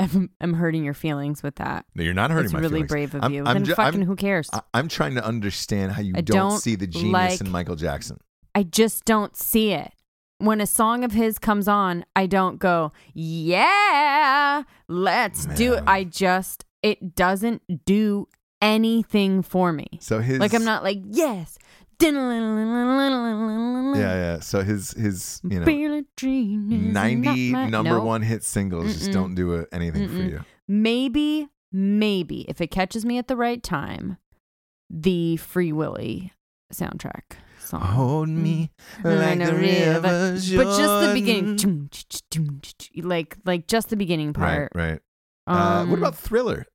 [0.00, 1.84] am, am hurting your feelings with that.
[1.94, 2.88] No, you're not hurting it's my really feelings.
[2.90, 3.44] brave of I'm- you.
[3.44, 4.48] I'm then ju- fucking I'm- who cares?
[4.52, 7.76] I, I'm trying to understand how you don't, don't see the genius like- in Michael
[7.76, 8.18] Jackson.
[8.54, 9.92] I just don't see it.
[10.40, 15.84] When a song of his comes on, I don't go, yeah, let's do it.
[15.86, 18.26] I just, it doesn't do
[18.62, 19.86] anything for me.
[20.00, 21.58] So his Like, I'm not like, yes.
[22.00, 22.14] yeah
[23.94, 24.40] yeah.
[24.40, 29.12] So his his you know ninety number one hit singles just Mm-mm.
[29.12, 30.30] don't do anything for Mm-mm.
[30.30, 30.44] you.
[30.66, 34.16] Maybe maybe if it catches me at the right time,
[34.88, 36.32] the Free Willy
[36.72, 37.36] soundtrack
[37.70, 37.80] song.
[37.80, 38.70] Hold me
[39.02, 41.90] Mm, like no, the river but just the beginning,
[42.96, 44.72] like like just the beginning part.
[44.74, 45.00] right.
[45.46, 45.52] uh,
[45.82, 46.66] Um, what about Thriller?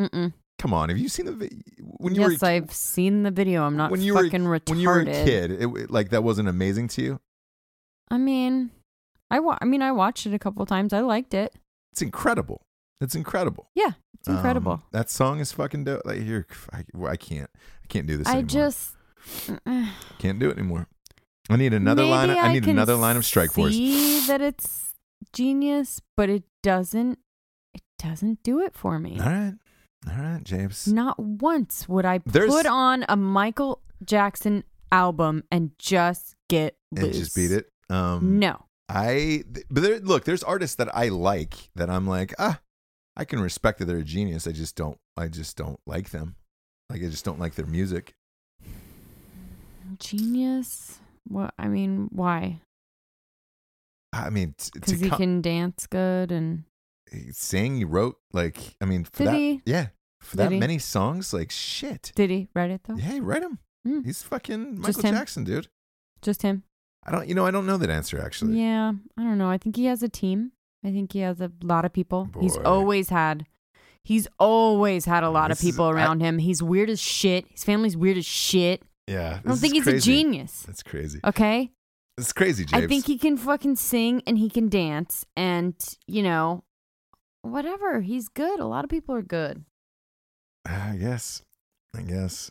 [0.00, 0.32] Mm-mm.
[0.58, 3.30] Come on, have you seen the vi- when you yes, were a- I've seen the
[3.30, 3.64] video.
[3.64, 4.70] I'm not when you were fucking retarded.
[4.70, 5.50] when you were a kid?
[5.52, 7.20] It, it- like that wasn't amazing to you.
[8.10, 8.70] I mean,
[9.30, 10.92] I wa- I mean, I watched it a couple times.
[10.92, 11.54] I liked it.
[11.92, 12.62] It's incredible.
[13.00, 13.70] It's incredible.
[13.76, 14.72] Yeah, it's incredible.
[14.72, 16.02] Um, that song is fucking dope.
[16.04, 17.50] Like here, I, I can't,
[17.84, 18.26] I can't do this.
[18.26, 18.48] I anymore.
[18.48, 18.96] just
[20.18, 20.86] can't do it anymore.
[21.50, 22.30] I need another Maybe line.
[22.30, 23.72] I need can another line of Strike Force.
[23.72, 24.94] See that it's
[25.32, 27.18] genius, but it doesn't.
[27.74, 29.18] It doesn't do it for me.
[29.18, 29.54] All right,
[30.10, 30.86] all right, James.
[30.86, 37.04] Not once would I There's- put on a Michael Jackson album and just get and
[37.06, 37.18] loose.
[37.18, 37.70] just beat it.
[37.90, 38.64] Um, No.
[38.90, 42.60] I but there, look, there's artists that I like that I'm like, ah,
[43.16, 44.46] I can respect that they're a genius.
[44.46, 46.36] I just don't, I just don't like them.
[46.88, 48.14] Like I just don't like their music.
[49.98, 50.98] Genius.
[51.26, 51.54] What?
[51.58, 52.60] I mean, why?
[54.12, 56.64] I mean, Because he co- can dance good and
[57.32, 59.62] sing, he wrote like, I mean, for Did that, he?
[59.66, 59.86] yeah,
[60.20, 60.58] for Did that he?
[60.58, 62.12] many songs, like shit.
[62.14, 62.96] did he write it though?
[62.96, 63.58] Yeah, he write him.
[63.86, 64.00] Hmm.
[64.02, 65.14] He's fucking Just Michael him?
[65.14, 65.68] Jackson, dude.
[66.22, 66.64] Just him.
[67.06, 68.58] I don't, you know, I don't know that answer actually.
[68.60, 69.48] Yeah, I don't know.
[69.50, 70.52] I think he has a team.
[70.84, 72.28] I think he has a lot of people.
[72.40, 73.46] He's always had.
[74.04, 76.38] He's always had a lot This of is- people I- around him.
[76.38, 77.46] He's weird as shit.
[77.50, 78.82] His family's weird as shit.
[79.08, 80.62] Yeah, I don't think he's a genius.
[80.66, 81.20] That's crazy.
[81.24, 81.72] Okay,
[82.18, 82.84] It's crazy, James.
[82.84, 85.74] I think he can fucking sing and he can dance and
[86.06, 86.64] you know,
[87.42, 88.00] whatever.
[88.02, 88.60] He's good.
[88.60, 89.64] A lot of people are good.
[90.66, 91.42] I guess.
[91.96, 92.50] I guess.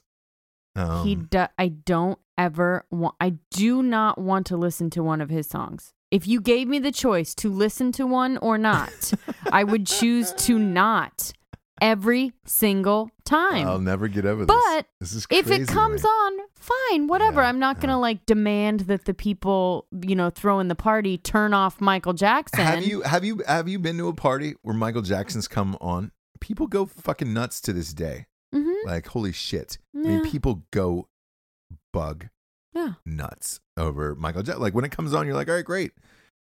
[0.75, 3.15] Um, he do- I don't ever want.
[3.19, 5.93] I do not want to listen to one of his songs.
[6.09, 9.11] If you gave me the choice to listen to one or not,
[9.51, 11.33] I would choose to not
[11.81, 13.67] every single time.
[13.67, 14.55] I'll never get over this.
[14.55, 16.09] But this is if it comes me.
[16.09, 17.41] on, fine, whatever.
[17.41, 17.97] Yeah, I'm not gonna yeah.
[17.97, 22.65] like demand that the people, you know, throwing the party turn off Michael Jackson.
[22.65, 26.11] Have you have you have you been to a party where Michael Jackson's come on?
[26.39, 28.27] People go fucking nuts to this day.
[28.53, 28.87] Mm-hmm.
[28.87, 29.77] Like holy shit!
[29.95, 31.07] I mean, people go
[31.91, 32.27] bug
[32.73, 32.93] Yeah.
[33.05, 34.61] nuts over Michael Jackson.
[34.61, 35.91] Like when it comes on, you're like, all right, great.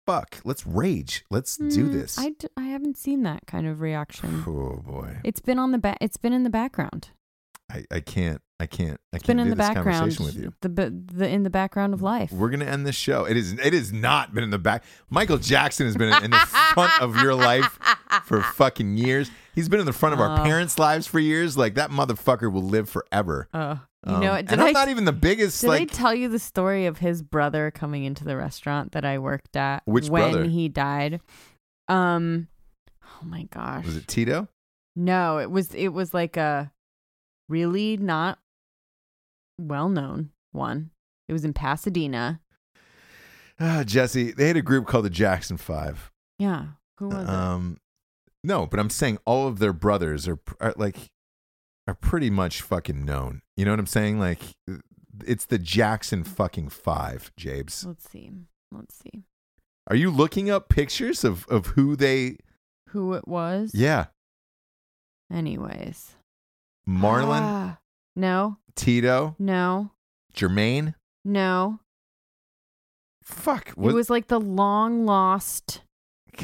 [0.10, 1.23] Fuck, let's rage.
[1.30, 2.18] Let's do Mm, this.
[2.18, 4.44] I, d- I haven't seen that kind of reaction.
[4.48, 5.98] oh boy, It's been on the back.
[6.02, 7.10] It's been in the background.
[7.72, 8.41] I, I can't.
[8.60, 8.99] I can't.
[9.14, 9.98] I It's can't been in do the this background.
[9.99, 10.53] conversation with you.
[10.61, 12.31] The, the in the background of life.
[12.31, 13.26] We're gonna end this show.
[13.26, 13.53] It is.
[13.53, 14.84] It has not been in the back.
[15.11, 16.38] Michael Jackson has been in the
[16.73, 17.77] front of your life
[18.26, 19.30] for fucking years.
[19.53, 20.44] He's been in the front of our Oh.
[20.44, 21.56] parents' lives for years.
[21.56, 23.48] Like that motherfucker will live forever.
[23.53, 23.76] Uh,
[24.07, 25.61] you Um, know, did and I I'm not even the biggest.
[25.61, 29.03] did like I tell you the story of his brother coming into the restaurant that
[29.05, 30.45] I worked at Which when brother?
[30.45, 31.21] he died?
[31.88, 32.47] Um,
[33.03, 34.47] oh my gosh, was it Tito?
[34.95, 36.71] No, it was it was like a
[37.49, 38.39] really not
[39.59, 40.91] well known one.
[41.27, 42.39] It was in Pasadena.
[43.59, 44.31] Ah, Jesse.
[44.31, 46.11] They had a group called the Jackson Five.
[46.38, 46.67] Yeah,
[46.97, 47.30] who was it?
[47.30, 47.77] Um,
[48.43, 50.95] no, but I'm saying all of their brothers are, are like
[51.90, 53.41] are pretty much fucking known.
[53.57, 54.20] You know what I'm saying?
[54.20, 54.41] Like
[55.26, 57.86] it's the Jackson fucking Five, Jabes.
[57.86, 58.32] Let's see.
[58.72, 59.24] Let's see
[59.88, 62.38] Are you looking up pictures of of who they?
[62.90, 63.72] who it was.
[63.74, 64.06] Yeah,
[65.32, 66.16] Anyways,
[66.88, 67.78] Marlon, Ah,
[68.16, 69.91] no, Tito, no,
[70.34, 70.95] Jermaine.
[71.24, 71.80] no.
[73.24, 73.70] Fuck.
[73.72, 73.91] What?
[73.91, 75.82] it was like the long lost.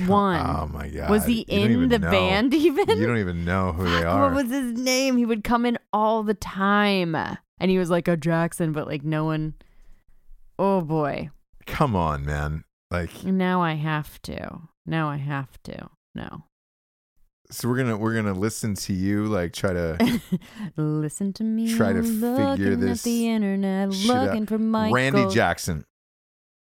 [0.08, 0.40] One.
[0.46, 1.10] Oh my god.
[1.10, 2.12] was he You in the know.
[2.12, 2.90] band even?
[2.98, 4.24] You don't even know who they are.
[4.24, 5.18] What was his name?
[5.18, 7.16] He would come in all the time.
[7.16, 9.54] And he was like a Jackson, but like no one.
[10.60, 11.30] Oh boy.
[11.66, 12.64] Come on, man.
[12.92, 14.62] Like, Now I have to.
[14.86, 15.90] Now I have to.
[16.14, 16.44] No.
[17.52, 20.22] so we're gonna we're gonna listen to you like try to
[20.78, 21.74] Listen to me.
[21.76, 24.26] Try to figure looking this at the internet, shit out.
[24.28, 24.94] looking for Michael.
[24.96, 25.86] Randy Jackson,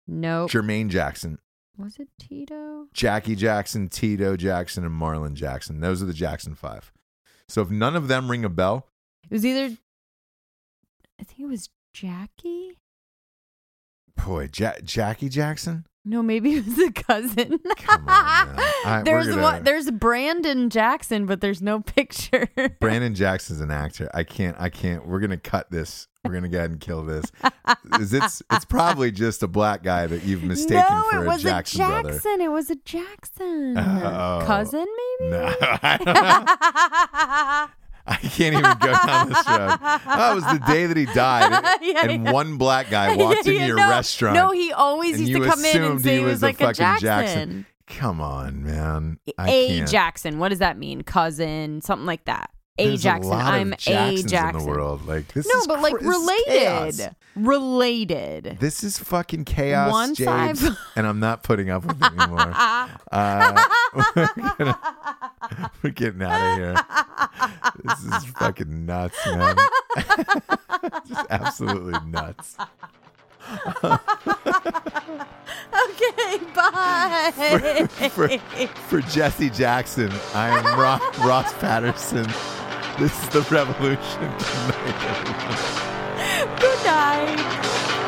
[0.06, 0.50] Nope.
[0.50, 1.38] Jermaine Jackson,
[1.76, 2.86] Was it Tito?
[2.92, 5.80] Jackie Jackson, Tito Jackson, and Marlon Jackson.
[5.80, 6.92] Those are the Jackson Five.
[7.48, 8.86] So if none of them ring a bell,
[9.24, 9.76] It was either.
[11.20, 12.78] I think it was Jackie.
[14.24, 15.86] boy, ja- Jackie Jackson.
[16.06, 17.58] No, maybe it was a cousin.
[17.78, 19.04] Come on, man.
[19.04, 19.64] There's gonna- what?
[19.64, 22.48] There's Brandon Jackson, but there's no picture.
[22.80, 24.10] Brandon Jackson's an actor.
[24.12, 24.54] I can't.
[24.58, 25.06] I can't.
[25.06, 26.06] We're gonna cut this.
[26.24, 27.24] We're gonna go ahead and kill this.
[28.00, 31.26] Is it's it's probably just a black guy that you've mistaken no, for it a
[31.26, 32.10] was Jackson, a brother.
[32.12, 32.40] Jackson.
[32.40, 34.42] It was a Jackson Oh.
[34.46, 34.86] cousin,
[35.20, 35.30] maybe.
[35.32, 35.54] No,
[38.06, 38.28] I, don't know.
[38.28, 39.78] I can't even go down this road.
[40.16, 42.32] That was the day that he died, Yeah, and yeah.
[42.32, 44.34] one black guy walked Yeah, into your no, restaurant.
[44.34, 46.74] No, he always used to come in and say he was was like a fucking
[46.74, 47.06] Jackson.
[47.06, 47.66] Jackson.
[47.86, 49.18] Come on, man.
[49.38, 49.90] I A can't.
[49.90, 50.38] Jackson.
[50.38, 51.02] What does that mean?
[51.02, 52.50] Cousin, something like that.
[52.76, 53.32] A There's Jackson.
[53.32, 54.48] A I'm A Jackson.
[54.48, 55.06] in the world.
[55.06, 56.02] Like this No, but like cra-
[56.48, 56.98] chaos.
[56.98, 57.16] related.
[57.36, 58.56] Related.
[58.58, 62.52] This is fucking chaos, Once James, I've- and I'm not putting up with it anymore.
[63.12, 63.64] uh,
[64.16, 64.28] we're,
[64.58, 66.76] gonna- we're getting out of here.
[67.84, 69.56] This is fucking nuts, man.
[71.06, 72.56] Just absolutely nuts.
[75.74, 77.86] Okay, bye.
[78.10, 78.28] For,
[78.88, 82.26] for Jesse Jackson, I am Ross, Ross Patterson.
[82.98, 84.20] This is the revolution.
[86.60, 87.38] Good night, everyone.
[87.38, 88.03] Good night.